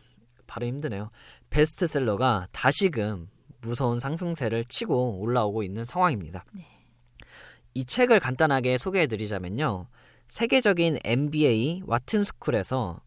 바로 0.47 0.67
힘드네요. 0.67 1.11
베스트셀러가 1.51 2.49
다시금 2.53 3.29
무서운 3.61 3.99
상승세를 3.99 4.65
치고 4.67 5.19
올라오고 5.21 5.63
있는 5.63 5.85
상황입니다. 5.85 6.45
네. 6.53 6.65
이 7.75 7.85
책을 7.85 8.21
간단하게 8.21 8.79
소개해드리자면요. 8.79 9.89
세계적인 10.29 10.99
MBA 11.05 11.83
와튼 11.87 12.25
스쿨에서 12.25 13.01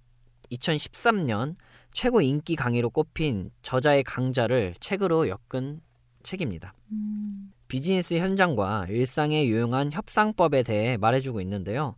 2013년 0.52 1.56
최고 1.92 2.22
인기 2.22 2.56
강의로 2.56 2.90
꼽힌 2.90 3.52
저자의 3.62 4.04
강좌를 4.04 4.74
책으로 4.80 5.28
엮은 5.30 5.82
책입니다. 6.24 6.74
음. 6.92 7.52
비즈니스 7.74 8.16
현장과 8.16 8.88
일상에 8.90 9.46
유용한 9.46 9.92
협상법에 9.94 10.64
대해 10.64 10.98
말해주고 10.98 11.40
있는데요. 11.42 11.96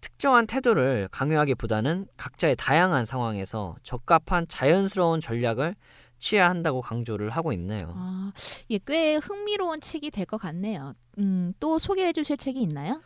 특정한 0.00 0.46
태도를 0.48 1.08
강요하기보다는 1.12 2.06
각자의 2.16 2.56
다양한 2.56 3.06
상황에서 3.06 3.76
적합한 3.84 4.48
자연스러운 4.48 5.20
전략을 5.20 5.76
취해야 6.18 6.50
한다고 6.50 6.80
강조를 6.82 7.30
하고 7.30 7.52
있네요. 7.52 7.78
아, 7.96 8.32
예, 8.70 8.78
꽤 8.84 9.16
흥미로운 9.16 9.80
책이 9.80 10.10
될 10.10 10.26
것 10.26 10.38
같네요. 10.38 10.94
음, 11.18 11.52
또 11.60 11.78
소개해 11.78 12.12
주실 12.12 12.36
책이 12.36 12.60
있나요? 12.60 13.00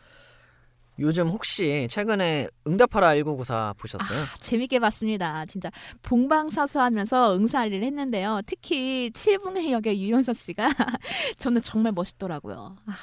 요즘 0.99 1.27
혹시 1.27 1.87
최근에 1.89 2.47
응답하라 2.65 3.15
1994 3.15 3.73
보셨어요? 3.77 4.19
재밌게 4.39 4.79
봤습니다. 4.79 5.45
진짜 5.45 5.69
봉방사수하면서 6.01 7.35
응사를 7.35 7.83
했는데요. 7.83 8.41
특히 8.45 9.11
7분의 9.13 9.71
역의 9.71 10.01
유연서 10.01 10.33
씨가 10.33 10.67
저는 11.37 11.61
정말 11.61 11.91
멋있더라고요. 11.91 12.75
아, 12.85 12.93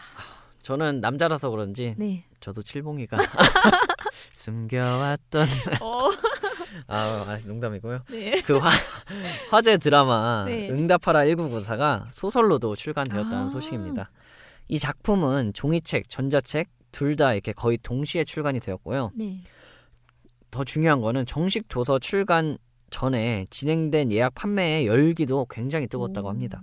저는 0.62 1.00
남자라서 1.00 1.50
그런지 1.50 1.94
네. 1.96 2.24
저도 2.40 2.62
칠봉이가 2.62 3.16
숨겨왔던 4.32 5.46
어, 5.80 6.10
아, 6.88 7.24
아 7.28 7.38
농담이고요. 7.46 8.00
네. 8.10 8.42
그 8.42 8.58
화, 8.58 8.70
화제 9.50 9.76
드라마 9.76 10.44
네. 10.46 10.68
응답하라 10.70 11.20
1994가 11.26 12.04
소설로도 12.12 12.76
출간되었다는 12.76 13.44
아. 13.44 13.48
소식입니다. 13.48 14.10
이 14.68 14.78
작품은 14.78 15.52
종이책, 15.52 16.08
전자책 16.08 16.68
둘 16.94 17.16
다 17.16 17.34
이렇게 17.34 17.52
거의 17.52 17.76
동시에 17.78 18.22
출간이 18.24 18.60
되었고요. 18.60 19.10
네. 19.16 19.40
더 20.50 20.62
중요한 20.62 21.00
거는 21.00 21.26
정식 21.26 21.66
도서 21.68 21.98
출간 21.98 22.56
전에 22.90 23.46
진행된 23.50 24.12
예약 24.12 24.34
판매의 24.36 24.86
열기도 24.86 25.46
굉장히 25.50 25.88
뜨겁다고 25.88 26.28
오. 26.28 26.30
합니다. 26.30 26.62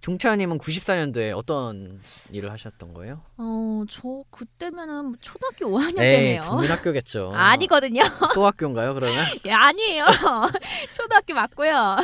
종차연님은 0.00 0.58
94년도에 0.58 1.36
어떤 1.36 2.00
일을 2.32 2.50
하셨던 2.52 2.94
거예요? 2.94 3.20
어, 3.36 3.84
저 3.90 4.22
그때면은 4.30 5.14
초등학교 5.20 5.66
5학년 5.66 6.00
에이, 6.00 6.16
때네요. 6.16 6.40
국민학교겠죠. 6.40 7.32
아니거든요. 7.36 8.02
소학교인가요, 8.32 8.94
그러면? 8.94 9.26
예, 9.46 9.52
아니에요. 9.52 10.06
초등학교 10.94 11.34
맞고요. 11.34 11.96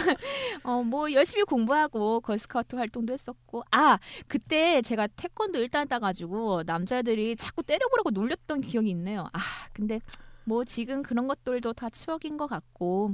어, 0.64 0.82
뭐 0.82 1.10
열심히 1.12 1.44
공부하고 1.44 2.20
걸스카우트 2.20 2.76
활동도 2.76 3.12
했었고, 3.14 3.62
아 3.70 3.98
그때 4.26 4.82
제가 4.82 5.06
태권도 5.08 5.58
일단 5.58 5.88
따 5.88 5.98
가지고 5.98 6.62
남자애들이 6.66 7.36
자꾸 7.36 7.62
때려보라고 7.62 8.10
놀렸던 8.10 8.60
기억이 8.60 8.90
있네요. 8.90 9.28
아 9.32 9.40
근데 9.72 10.00
뭐 10.46 10.64
지금 10.64 11.02
그런 11.02 11.26
것들도 11.26 11.72
다 11.72 11.90
추억인 11.90 12.36
것 12.36 12.46
같고, 12.46 13.12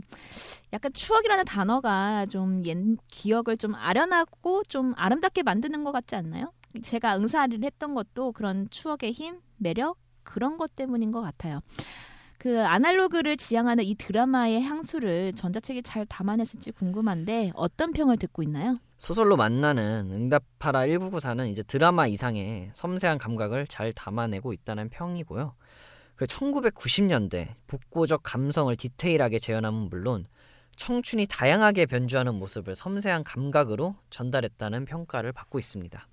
약간 0.72 0.92
추억이라는 0.92 1.44
단어가 1.46 2.26
좀 2.26 2.62
옛 2.64 2.76
기억을 3.08 3.56
좀 3.56 3.74
아련하고 3.74 4.62
좀 4.64 4.92
아름답게 4.96 5.42
만드는 5.42 5.82
것 5.84 5.92
같지 5.92 6.14
않나요? 6.14 6.52
제가 6.84 7.16
응사를 7.16 7.58
했던 7.64 7.94
것도 7.94 8.32
그런 8.32 8.68
추억의 8.70 9.12
힘, 9.12 9.40
매력 9.56 9.96
그런 10.22 10.56
것 10.58 10.76
때문인 10.76 11.10
것 11.10 11.20
같아요. 11.22 11.60
그 12.38 12.64
아날로그를 12.66 13.36
지향하는 13.36 13.84
이 13.84 13.94
드라마의 13.94 14.62
향수를 14.62 15.32
전자책이 15.34 15.82
잘 15.84 16.04
담아냈을지 16.06 16.72
궁금한데 16.72 17.52
어떤 17.54 17.92
평을 17.92 18.16
듣고 18.18 18.42
있나요? 18.42 18.78
소설로 18.98 19.36
만나는 19.36 20.10
응답하라 20.12 20.80
1994는 20.86 21.48
이제 21.50 21.62
드라마 21.62 22.06
이상의 22.06 22.70
섬세한 22.72 23.18
감각을 23.18 23.66
잘 23.68 23.92
담아내고 23.92 24.52
있다는 24.52 24.88
평이고요. 24.90 25.54
그 26.22 26.26
1990년대 26.26 27.48
복고적 27.66 28.22
감성을 28.22 28.76
디테일하게 28.76 29.40
재현함은 29.40 29.88
물론 29.88 30.24
청춘이 30.76 31.26
다양하게 31.26 31.86
변주하는 31.86 32.36
모습을 32.36 32.76
섬세한 32.76 33.24
감각으로 33.24 33.96
전달했다는 34.10 34.84
평가를 34.84 35.32
받고 35.32 35.58
있습니다. 35.58 36.06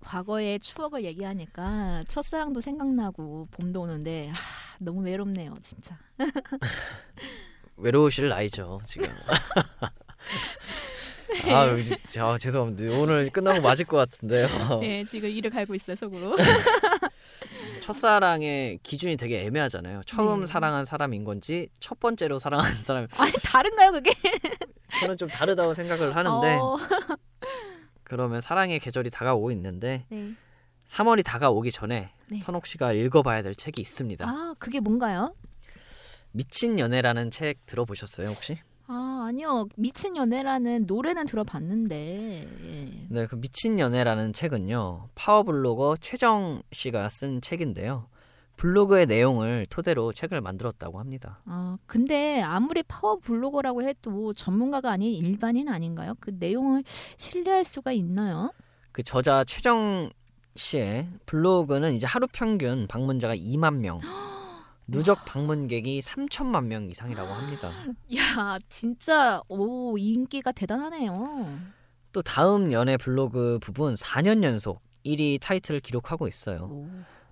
과거의 0.00 0.58
추억을 0.60 1.06
얘기하니까 1.06 2.04
첫사랑도 2.08 2.60
생각나고 2.60 3.48
봄도 3.52 3.80
오는데 3.80 4.28
아, 4.28 4.34
너무 4.80 5.00
외롭네요, 5.00 5.54
진짜. 5.62 5.98
외로우실 7.78 8.28
나이죠 8.28 8.78
지금. 8.84 9.08
아, 11.52 11.74
아 12.20 12.38
죄송합니다. 12.38 12.98
오늘 12.98 13.30
끝나고 13.30 13.62
맞을 13.62 13.86
것 13.86 13.96
같은데요. 13.96 14.46
네, 14.80 15.04
지금 15.06 15.30
이를 15.30 15.50
갈고 15.50 15.74
있어요, 15.74 15.96
속으로. 15.96 16.36
첫사랑의 17.80 18.78
기준이 18.82 19.16
되게 19.16 19.42
애매하잖아요. 19.42 20.02
처음 20.06 20.40
네. 20.40 20.46
사랑한 20.46 20.84
사람인 20.84 21.24
건지 21.24 21.68
첫 21.80 22.00
번째로 22.00 22.38
사랑한 22.38 22.72
사람. 22.74 23.06
아니 23.18 23.32
다른가요, 23.42 23.92
그게? 23.92 24.10
저는 25.00 25.16
좀 25.16 25.28
다르다고 25.28 25.74
생각을 25.74 26.16
하는데 26.16 26.54
어, 26.56 26.76
그러면 28.02 28.40
사랑의 28.40 28.78
계절이 28.78 29.10
다가오고 29.10 29.50
있는데 29.52 30.06
네. 30.08 30.32
3월이 30.86 31.24
다가오기 31.24 31.70
전에 31.70 32.12
네. 32.28 32.38
선옥 32.38 32.66
씨가 32.66 32.92
읽어봐야 32.92 33.42
될 33.42 33.54
책이 33.54 33.80
있습니다. 33.80 34.26
아, 34.26 34.54
그게 34.58 34.80
뭔가요? 34.80 35.34
미친 36.32 36.78
연애라는 36.78 37.30
책 37.30 37.64
들어보셨어요 37.66 38.28
혹시? 38.28 38.58
아, 38.88 39.24
아니요. 39.28 39.66
미친 39.76 40.16
연애라는 40.16 40.84
노래는 40.86 41.26
들어봤는데. 41.26 42.48
예. 42.64 43.06
네, 43.08 43.26
그 43.26 43.36
미친 43.36 43.78
연애라는 43.78 44.32
책은요 44.32 45.08
파워블로거 45.14 45.96
최정 46.00 46.62
씨가 46.72 47.08
쓴 47.08 47.40
책인데요. 47.40 48.06
블로그의 48.56 49.06
내용을 49.06 49.66
토대로 49.68 50.12
책을 50.12 50.40
만들었다고 50.40 50.98
합니다. 50.98 51.40
아, 51.44 51.76
근데 51.86 52.40
아무리 52.40 52.82
파워 52.82 53.18
블로거라고 53.18 53.82
해도 53.82 54.32
전문가가 54.32 54.90
아닌 54.92 55.12
일반인 55.12 55.68
아닌가요? 55.68 56.14
그 56.20 56.32
내용을 56.38 56.82
신뢰할 57.18 57.64
수가 57.64 57.92
있나요? 57.92 58.52
그 58.92 59.02
저자 59.02 59.44
최정 59.44 60.10
씨의 60.54 61.08
블로그는 61.26 61.92
이제 61.92 62.06
하루 62.06 62.26
평균 62.32 62.86
방문자가 62.86 63.36
2만 63.36 63.76
명, 63.76 64.00
누적 64.86 65.24
방문객이 65.24 66.00
3천만 66.00 66.64
명 66.66 66.88
이상이라고 66.90 67.28
합니다. 67.28 67.70
야, 68.16 68.58
진짜 68.68 69.40
오 69.48 69.98
인기가 69.98 70.52
대단하네요. 70.52 71.58
또 72.12 72.22
다음 72.22 72.72
연애 72.72 72.96
블로그 72.96 73.58
부분 73.60 73.94
4년 73.94 74.42
연속 74.42 74.80
1위 75.04 75.40
타이틀을 75.40 75.80
기록하고 75.80 76.28
있어요. 76.28 76.68
오. 76.70 76.88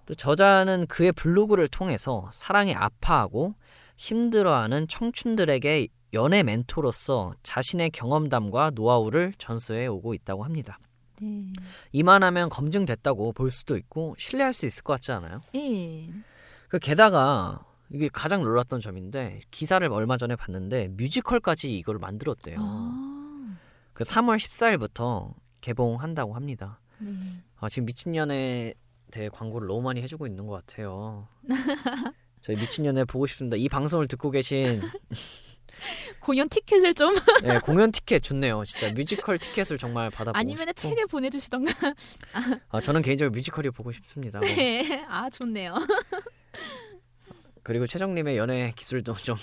또 0.07 0.15
저자는 0.15 0.87
그의 0.87 1.13
블로그를 1.13 1.69
통해서 1.69 2.29
사랑에 2.33 2.75
아파하고 2.75 3.55
힘들어하는 3.97 4.89
청춘들에게 4.89 5.89
연애 6.13 6.43
멘토로서 6.43 7.35
자신의 7.43 7.91
경험담과 7.91 8.73
노하우를 8.75 9.33
전수해 9.39 9.87
오고 9.87 10.15
있다고 10.15 10.45
합니다. 10.45 10.79
네. 11.21 11.53
이만하면 11.93 12.49
검증됐다고 12.51 13.33
볼 13.33 13.51
수도 13.51 13.77
있고 13.77 14.15
신뢰할 14.19 14.53
수 14.53 14.67
있을 14.67 14.83
것 14.83 14.95
같지 14.95 15.13
않아요? 15.13 15.41
예. 15.55 16.07
그 16.07 16.13
게다가 16.81 17.65
이게 17.91 18.09
가장 18.13 18.43
놀랐던 18.43 18.81
점인데 18.81 19.41
기사를 19.51 19.87
얼마 19.93 20.17
전에 20.17 20.37
봤는데 20.37 20.89
뮤지컬까지 20.89 21.77
이걸 21.77 21.99
만들었대요. 21.99 22.57
아, 22.61 23.57
그 23.93 24.05
3월 24.05 24.37
14일부터 24.39 25.35
개봉한다고 25.61 26.35
합니다. 26.35 26.81
네. 26.99 27.11
아, 27.61 27.69
지금 27.69 27.87
미친년에 27.87 28.75
대해 29.11 29.29
광고를 29.29 29.69
너무 29.69 29.83
많이 29.83 30.03
해주고 30.03 30.27
있는 30.27 30.47
것 30.47 30.55
같아요. 30.67 31.29
저희 32.41 32.57
미친년에 32.57 33.05
보고 33.05 33.27
싶습니다. 33.27 33.57
이 33.57 33.69
방송을 33.69 34.07
듣고 34.09 34.31
계신 34.31 34.83
공연 36.21 36.49
티켓을 36.49 36.95
좀 36.95 37.15
네, 37.43 37.59
공연 37.61 37.91
티켓 37.93 38.21
좋네요. 38.23 38.65
진짜 38.65 38.93
뮤지컬 38.93 39.39
티켓을 39.39 39.79
정말 39.79 40.11
받아보고 40.11 40.39
아니면 40.39 40.67
싶고. 40.69 40.75
책을 40.75 41.07
보내주시던가. 41.07 41.73
아, 42.71 42.81
저는 42.81 43.03
개인적으로 43.03 43.33
뮤지컬이 43.33 43.71
보고 43.71 43.93
싶습니다. 43.93 44.41
뭐. 44.41 44.49
네. 44.49 45.05
아 45.09 45.31
좋네요. 45.31 45.75
그리고 47.63 47.87
최정님의 47.87 48.37
연애 48.37 48.73
기술도 48.77 49.15
좀. 49.25 49.37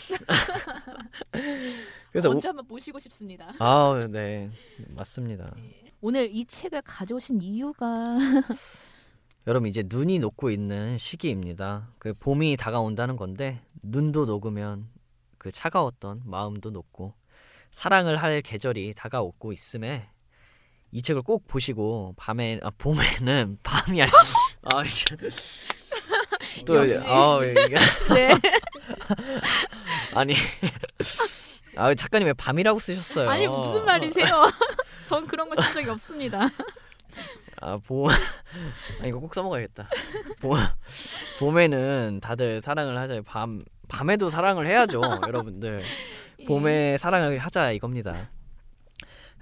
그래서 2.11 2.29
오- 2.29 2.33
언제 2.33 2.47
한번 2.49 2.65
모시고 2.67 2.99
싶습니다. 2.99 3.51
아, 3.59 4.07
네, 4.11 4.49
맞습니다. 4.89 5.55
오늘 6.01 6.29
이 6.31 6.45
책을 6.45 6.81
가져오신 6.83 7.41
이유가 7.41 8.17
여러분 9.47 9.69
이제 9.69 9.83
눈이 9.85 10.19
녹고 10.19 10.49
있는 10.51 10.97
시기입니다. 10.97 11.89
그 11.99 12.13
봄이 12.13 12.57
다가온다는 12.57 13.15
건데 13.15 13.61
눈도 13.81 14.25
녹으면 14.25 14.87
그 15.37 15.51
차가웠던 15.51 16.23
마음도 16.25 16.69
녹고 16.69 17.13
사랑을 17.71 18.17
할 18.17 18.41
계절이 18.41 18.93
다가오고 18.95 19.51
있음에 19.53 20.07
이 20.91 21.01
책을 21.01 21.21
꼭 21.23 21.47
보시고 21.47 22.13
밤에 22.17 22.59
아 22.61 22.69
봄에는 22.77 23.57
밤이 23.63 24.01
아니 24.01 24.11
아 24.63 24.83
또 26.65 26.75
역시. 26.77 26.97
아 27.05 27.39
네. 28.13 28.31
아니 30.13 30.33
아 31.75 31.93
작가님 31.93 32.27
왜 32.27 32.33
밤이라고 32.33 32.79
쓰셨어요? 32.79 33.29
아니 33.29 33.47
무슨 33.47 33.85
말이세요? 33.85 34.25
전 35.03 35.25
그런 35.27 35.49
거 35.49 35.61
쓴 35.61 35.73
적이 35.73 35.89
없습니다. 35.89 36.49
아 37.61 37.77
봄. 37.85 38.09
아 38.09 39.05
이거 39.05 39.19
꼭 39.19 39.33
써먹어야겠다. 39.33 39.89
봄. 40.41 40.57
봄에는 41.39 42.19
다들 42.21 42.61
사랑을 42.61 42.97
하자. 42.97 43.21
밤 43.25 43.63
밤에도 43.87 44.29
사랑을 44.29 44.65
해야죠, 44.67 45.01
여러분들. 45.27 45.83
봄에 46.47 46.97
사랑을 46.97 47.37
하자 47.37 47.71
이겁니다. 47.71 48.29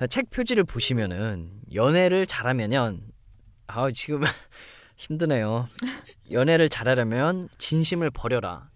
책 0.09 0.29
표지를 0.29 0.63
보시면은 0.63 1.51
연애를 1.73 2.25
잘하면은 2.25 3.01
아 3.67 3.89
지금 3.91 4.21
힘드네요. 4.97 5.69
연애를 6.31 6.69
잘하려면 6.69 7.49
진심을 7.57 8.09
버려라. 8.11 8.69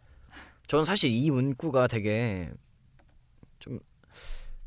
저는 0.67 0.85
사실 0.85 1.11
이 1.11 1.29
문구가 1.29 1.87
되게 1.87 2.49
좀 3.59 3.79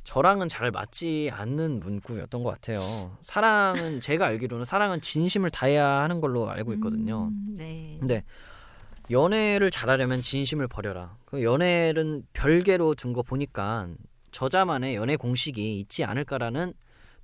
저랑은 0.04 0.46
잘 0.48 0.70
맞지 0.70 1.30
않는 1.32 1.80
문구였던 1.80 2.44
것 2.44 2.50
같아요. 2.50 2.78
사랑은 3.24 4.00
제가 4.00 4.26
알기로는 4.26 4.64
사랑은 4.64 5.00
진심을 5.00 5.50
다해야 5.50 6.02
하는 6.02 6.20
걸로 6.20 6.48
알고 6.48 6.74
있거든요. 6.74 7.28
음, 7.28 7.56
네. 7.56 7.96
근데 7.98 8.22
연애를 9.10 9.70
잘하려면 9.70 10.22
진심을 10.22 10.68
버려라. 10.68 11.16
그 11.24 11.42
연애는 11.42 12.24
별개로 12.32 12.94
둔 12.94 13.12
거 13.12 13.22
보니까 13.22 13.88
저자만의 14.30 14.96
연애 14.96 15.16
공식이 15.16 15.80
있지 15.80 16.04
않을까라는 16.04 16.74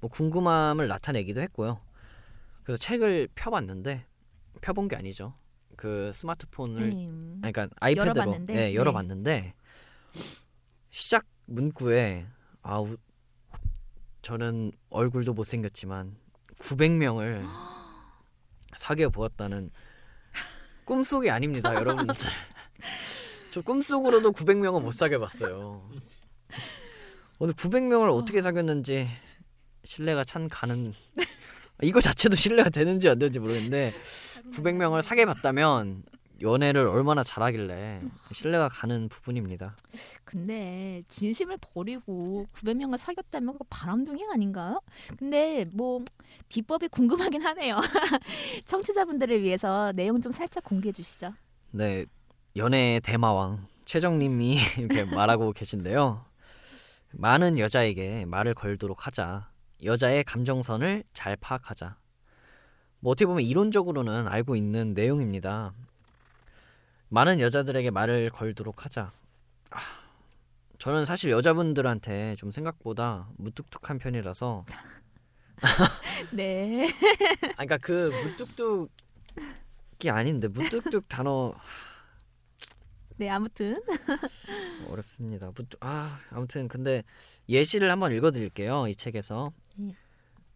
뭐 0.00 0.10
궁금함을 0.10 0.88
나타내기도 0.88 1.40
했고요. 1.42 1.80
그래서 2.64 2.80
책을 2.80 3.28
펴봤는데 3.34 4.06
펴본 4.60 4.88
게 4.88 4.96
아니죠. 4.96 5.34
그 5.82 6.12
스마트폰을 6.14 6.90
네. 6.90 7.08
아니, 7.42 7.52
그러니까 7.52 7.68
아이패드로 7.80 8.10
열어봤는데? 8.10 8.54
네, 8.54 8.60
네. 8.66 8.74
열어봤는데 8.74 9.54
시작 10.90 11.24
문구에 11.46 12.24
아우 12.62 12.96
저는 14.22 14.70
얼굴도 14.90 15.32
못생겼지만 15.34 16.14
900명을 16.60 17.44
사귀어 18.76 19.08
보았다는 19.10 19.72
꿈속이 20.84 21.28
아닙니다, 21.30 21.74
여러분들. 21.74 22.14
저 23.50 23.60
꿈속으로도 23.62 24.30
900명은 24.30 24.82
못 24.82 24.92
사귀어 24.92 25.18
봤어요. 25.18 25.82
오늘 27.40 27.54
900명을 27.54 28.16
어떻게 28.16 28.40
사귀었는지 28.40 29.08
신뢰가 29.84 30.22
찬 30.22 30.48
가는 30.48 30.92
이거 31.82 32.00
자체도 32.00 32.36
신뢰가 32.36 32.70
되는지 32.70 33.08
안 33.08 33.18
되는지 33.18 33.38
모르겠는데 33.38 33.92
900명을 34.52 35.02
사귀어 35.02 35.26
봤다면 35.26 36.04
연애를 36.40 36.86
얼마나 36.88 37.22
잘하길래 37.22 38.02
신뢰가 38.32 38.68
가는 38.68 39.08
부분입니다. 39.08 39.76
근데 40.24 41.02
진심을 41.08 41.58
버리고 41.60 42.46
900명을 42.54 42.96
사귀었다면 42.96 43.52
그거 43.52 43.64
바람둥이 43.70 44.24
아닌가요? 44.32 44.80
근데 45.16 45.64
뭐 45.72 46.04
비법이 46.48 46.88
궁금하긴 46.88 47.42
하네요. 47.42 47.80
청취자분들을 48.66 49.40
위해서 49.42 49.92
내용 49.92 50.20
좀 50.20 50.32
살짝 50.32 50.64
공개해 50.64 50.92
주시죠. 50.92 51.32
네, 51.70 52.06
연애 52.56 53.00
대마왕 53.02 53.66
최정님이 53.84 54.58
이렇게 54.78 55.04
말하고 55.04 55.52
계신데요. 55.52 56.24
많은 57.12 57.58
여자에게 57.58 58.24
말을 58.24 58.54
걸도록 58.54 59.06
하자. 59.06 59.51
여자의 59.84 60.24
감정선을 60.24 61.04
잘 61.12 61.36
파악하자. 61.36 61.96
뭐 63.00 63.12
어떻게 63.12 63.26
보면 63.26 63.42
이론적으로는 63.42 64.28
알고 64.28 64.54
있는 64.56 64.94
내용입니다. 64.94 65.72
많은 67.08 67.40
여자들에게 67.40 67.90
말을 67.90 68.30
걸도록 68.30 68.84
하자. 68.84 69.12
아, 69.70 69.78
저는 70.78 71.04
사실 71.04 71.30
여자분들한테 71.30 72.36
좀 72.36 72.50
생각보다 72.50 73.28
무뚝뚝한 73.38 73.98
편이라서 73.98 74.64
네. 76.32 76.86
아, 77.56 77.64
그러니까 77.64 77.78
그 77.78 78.10
무뚝뚝이 78.24 80.10
아닌데 80.10 80.48
무뚝뚝 80.48 81.08
단어 81.08 81.54
네, 83.16 83.28
아무튼 83.28 83.76
어렵습니다. 84.90 85.48
무뚝 85.54 85.78
아 85.80 86.20
아무튼 86.30 86.68
근데 86.68 87.02
예시를 87.48 87.90
한번 87.90 88.12
읽어드릴게요. 88.12 88.88
이 88.88 88.94
책에서 88.94 89.52
예. 89.80 89.94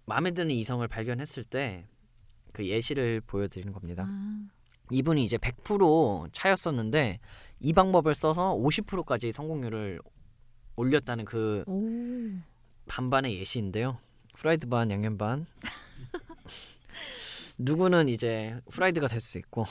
마음에 0.06 0.30
드는 0.32 0.54
이성을 0.54 0.86
발견했을 0.88 1.44
때 1.44 1.86
그 2.56 2.66
예시를 2.66 3.20
보여드리는 3.20 3.70
겁니다. 3.70 4.06
아, 4.08 4.46
이분이 4.90 5.22
이제 5.22 5.36
100% 5.36 6.30
차였었는데 6.32 7.20
이 7.60 7.72
방법을 7.74 8.14
써서 8.14 8.54
50%까지 8.56 9.30
성공률을 9.30 10.00
올렸다는 10.76 11.26
그 11.26 11.64
오. 11.66 11.86
반반의 12.88 13.38
예시인데요. 13.38 13.98
프라이드 14.32 14.68
반 14.68 14.90
양념 14.90 15.18
반. 15.18 15.44
누구는 17.58 18.08
이제 18.08 18.58
프라이드가 18.70 19.06
될 19.06 19.20
수 19.20 19.36
있고 19.36 19.66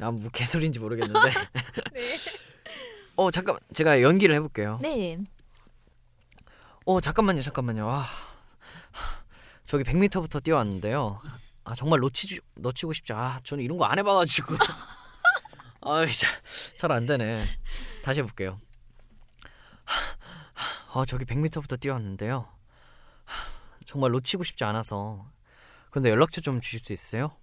아뭐 0.00 0.28
개소리인지 0.32 0.78
모르겠는데. 0.78 1.30
어 3.16 3.30
잠깐 3.30 3.58
제가 3.74 4.02
연기를 4.02 4.34
해볼게요. 4.34 4.78
네. 4.82 5.18
어 6.84 7.00
잠깐만요 7.00 7.40
잠깐만요. 7.42 7.88
아, 7.90 8.04
저기 9.64 9.84
100m부터 9.84 10.42
뛰어왔는데요. 10.42 11.20
아 11.64 11.74
정말 11.74 12.00
놓치지 12.00 12.40
놓치고 12.56 12.92
싶지. 12.92 13.12
아 13.12 13.40
저는 13.44 13.64
이런 13.64 13.78
거 13.78 13.86
안 13.86 13.98
해봐가지고. 13.98 14.54
아잘 15.80 16.92
안 16.92 17.06
되네. 17.06 17.40
다시 18.04 18.20
해볼게요. 18.20 18.60
아 20.92 21.04
저기 21.06 21.24
100m부터 21.24 21.80
뛰어왔는데요. 21.80 22.48
정말 23.86 24.10
놓치고 24.12 24.44
싶지 24.44 24.64
않아서. 24.64 25.26
근데 25.90 26.10
연락처 26.10 26.40
좀 26.40 26.60
주실 26.60 26.80
수 26.80 26.92
있어요? 26.92 27.34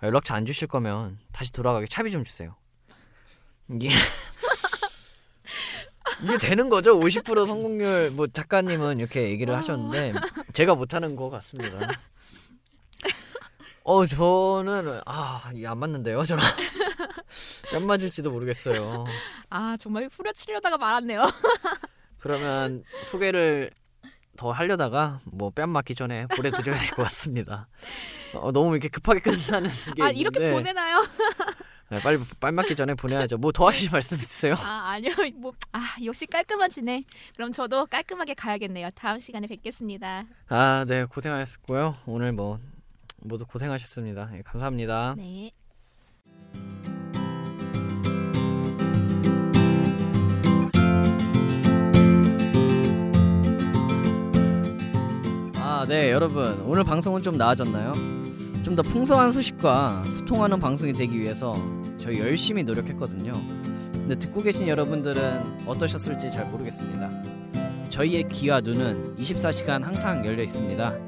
아, 0.00 0.06
연락처 0.06 0.34
안 0.34 0.46
주실 0.46 0.68
거면 0.68 1.18
다시 1.32 1.52
돌아가게 1.52 1.86
차비 1.86 2.10
좀 2.10 2.24
주세요. 2.24 2.56
이게 3.70 3.88
이게 6.24 6.38
되는 6.38 6.68
거죠? 6.68 6.98
50% 6.98 7.46
성공률 7.46 8.10
뭐 8.12 8.26
작가님은 8.26 8.98
이렇게 8.98 9.30
얘기를 9.30 9.54
하셨는데 9.54 10.12
제가 10.52 10.74
못하는 10.74 11.16
것 11.16 11.30
같습니다. 11.30 11.88
어 13.82 14.04
저는 14.04 15.00
아 15.06 15.50
이게 15.54 15.66
안 15.66 15.78
맞는데요 15.78 16.22
저랑 16.24 16.44
안 17.74 17.86
맞을지도 17.86 18.30
모르겠어요. 18.30 19.06
아, 19.48 19.76
정말 19.78 20.08
후려치려다가 20.12 20.76
말았네요. 20.76 21.22
그러면 22.18 22.84
소개를 23.04 23.70
더 24.40 24.52
하려다가 24.52 25.20
뭐 25.26 25.50
뺨 25.50 25.68
맞기 25.68 25.94
전에 25.94 26.26
보내드려야 26.28 26.78
될 26.78 26.90
것 26.92 27.02
같습니다. 27.02 27.68
어, 28.34 28.50
너무 28.52 28.70
이렇게 28.72 28.88
급하게 28.88 29.20
끝나는 29.20 29.68
게 29.94 30.02
아, 30.02 30.10
이렇게 30.10 30.50
보내나요? 30.50 31.04
네, 31.90 32.00
빨리 32.00 32.18
뺨 32.40 32.54
맞기 32.54 32.74
전에 32.74 32.94
보내야죠. 32.94 33.36
뭐 33.36 33.52
더 33.52 33.68
하실 33.68 33.90
말씀 33.90 34.16
있으세요? 34.18 34.54
아, 34.58 34.92
아니요. 34.92 35.12
뭐 35.36 35.52
아, 35.72 35.80
역시 36.02 36.24
깔끔하시네. 36.24 37.04
그럼 37.36 37.52
저도 37.52 37.84
깔끔하게 37.86 38.32
가야겠네요. 38.32 38.88
다음 38.94 39.18
시간에 39.18 39.46
뵙겠습니다. 39.46 40.24
아, 40.48 40.84
네 40.88 41.04
고생하셨고요. 41.04 41.96
오늘 42.06 42.32
뭐 42.32 42.58
모두 43.18 43.44
고생하셨습니다. 43.44 44.30
예, 44.36 44.42
감사합니다. 44.42 45.14
네. 45.18 45.50
아, 55.80 55.86
네, 55.86 56.10
여러분. 56.12 56.60
오늘 56.66 56.84
방송은 56.84 57.22
좀 57.22 57.38
나아졌나요? 57.38 57.94
좀 58.62 58.76
더 58.76 58.82
풍성한 58.82 59.32
소식과 59.32 60.04
소통하는 60.04 60.58
방송이 60.58 60.92
되기 60.92 61.18
위해서 61.18 61.56
저희 61.96 62.18
열심히 62.18 62.62
노력했거든요. 62.62 63.32
근데 63.90 64.18
듣고 64.18 64.42
계신 64.42 64.68
여러분들은 64.68 65.66
어떠셨을지 65.66 66.30
잘 66.30 66.44
모르겠습니다. 66.50 67.10
저희의 67.88 68.28
귀와 68.28 68.60
눈은 68.60 69.16
24시간 69.16 69.82
항상 69.82 70.22
열려 70.26 70.42
있습니다. 70.42 70.98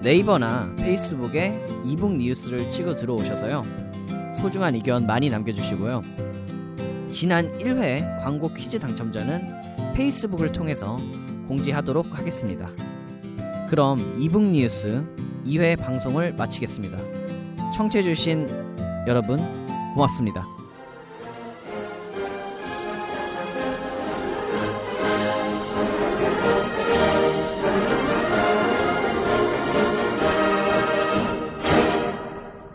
네이버나 0.00 0.74
페이스북에 0.78 1.62
이북 1.84 2.16
뉴스를 2.16 2.70
치고 2.70 2.94
들어오셔서요. 2.94 3.62
소중한 4.40 4.74
의견 4.74 5.06
많이 5.06 5.28
남겨주시고요. 5.28 6.00
지난 7.10 7.58
1회 7.58 8.22
광고 8.24 8.54
퀴즈 8.54 8.78
당첨자는 8.78 9.92
페이스북을 9.94 10.50
통해서 10.50 10.96
공지하도록 11.46 12.18
하겠습니다. 12.18 12.70
그럼 13.74 14.14
이북 14.20 14.44
뉴스 14.50 15.04
2회 15.44 15.76
방송을 15.76 16.34
마치겠습니다. 16.34 16.96
청취해주신 17.72 18.46
여러분 19.08 19.40
고맙습니다. 19.96 20.46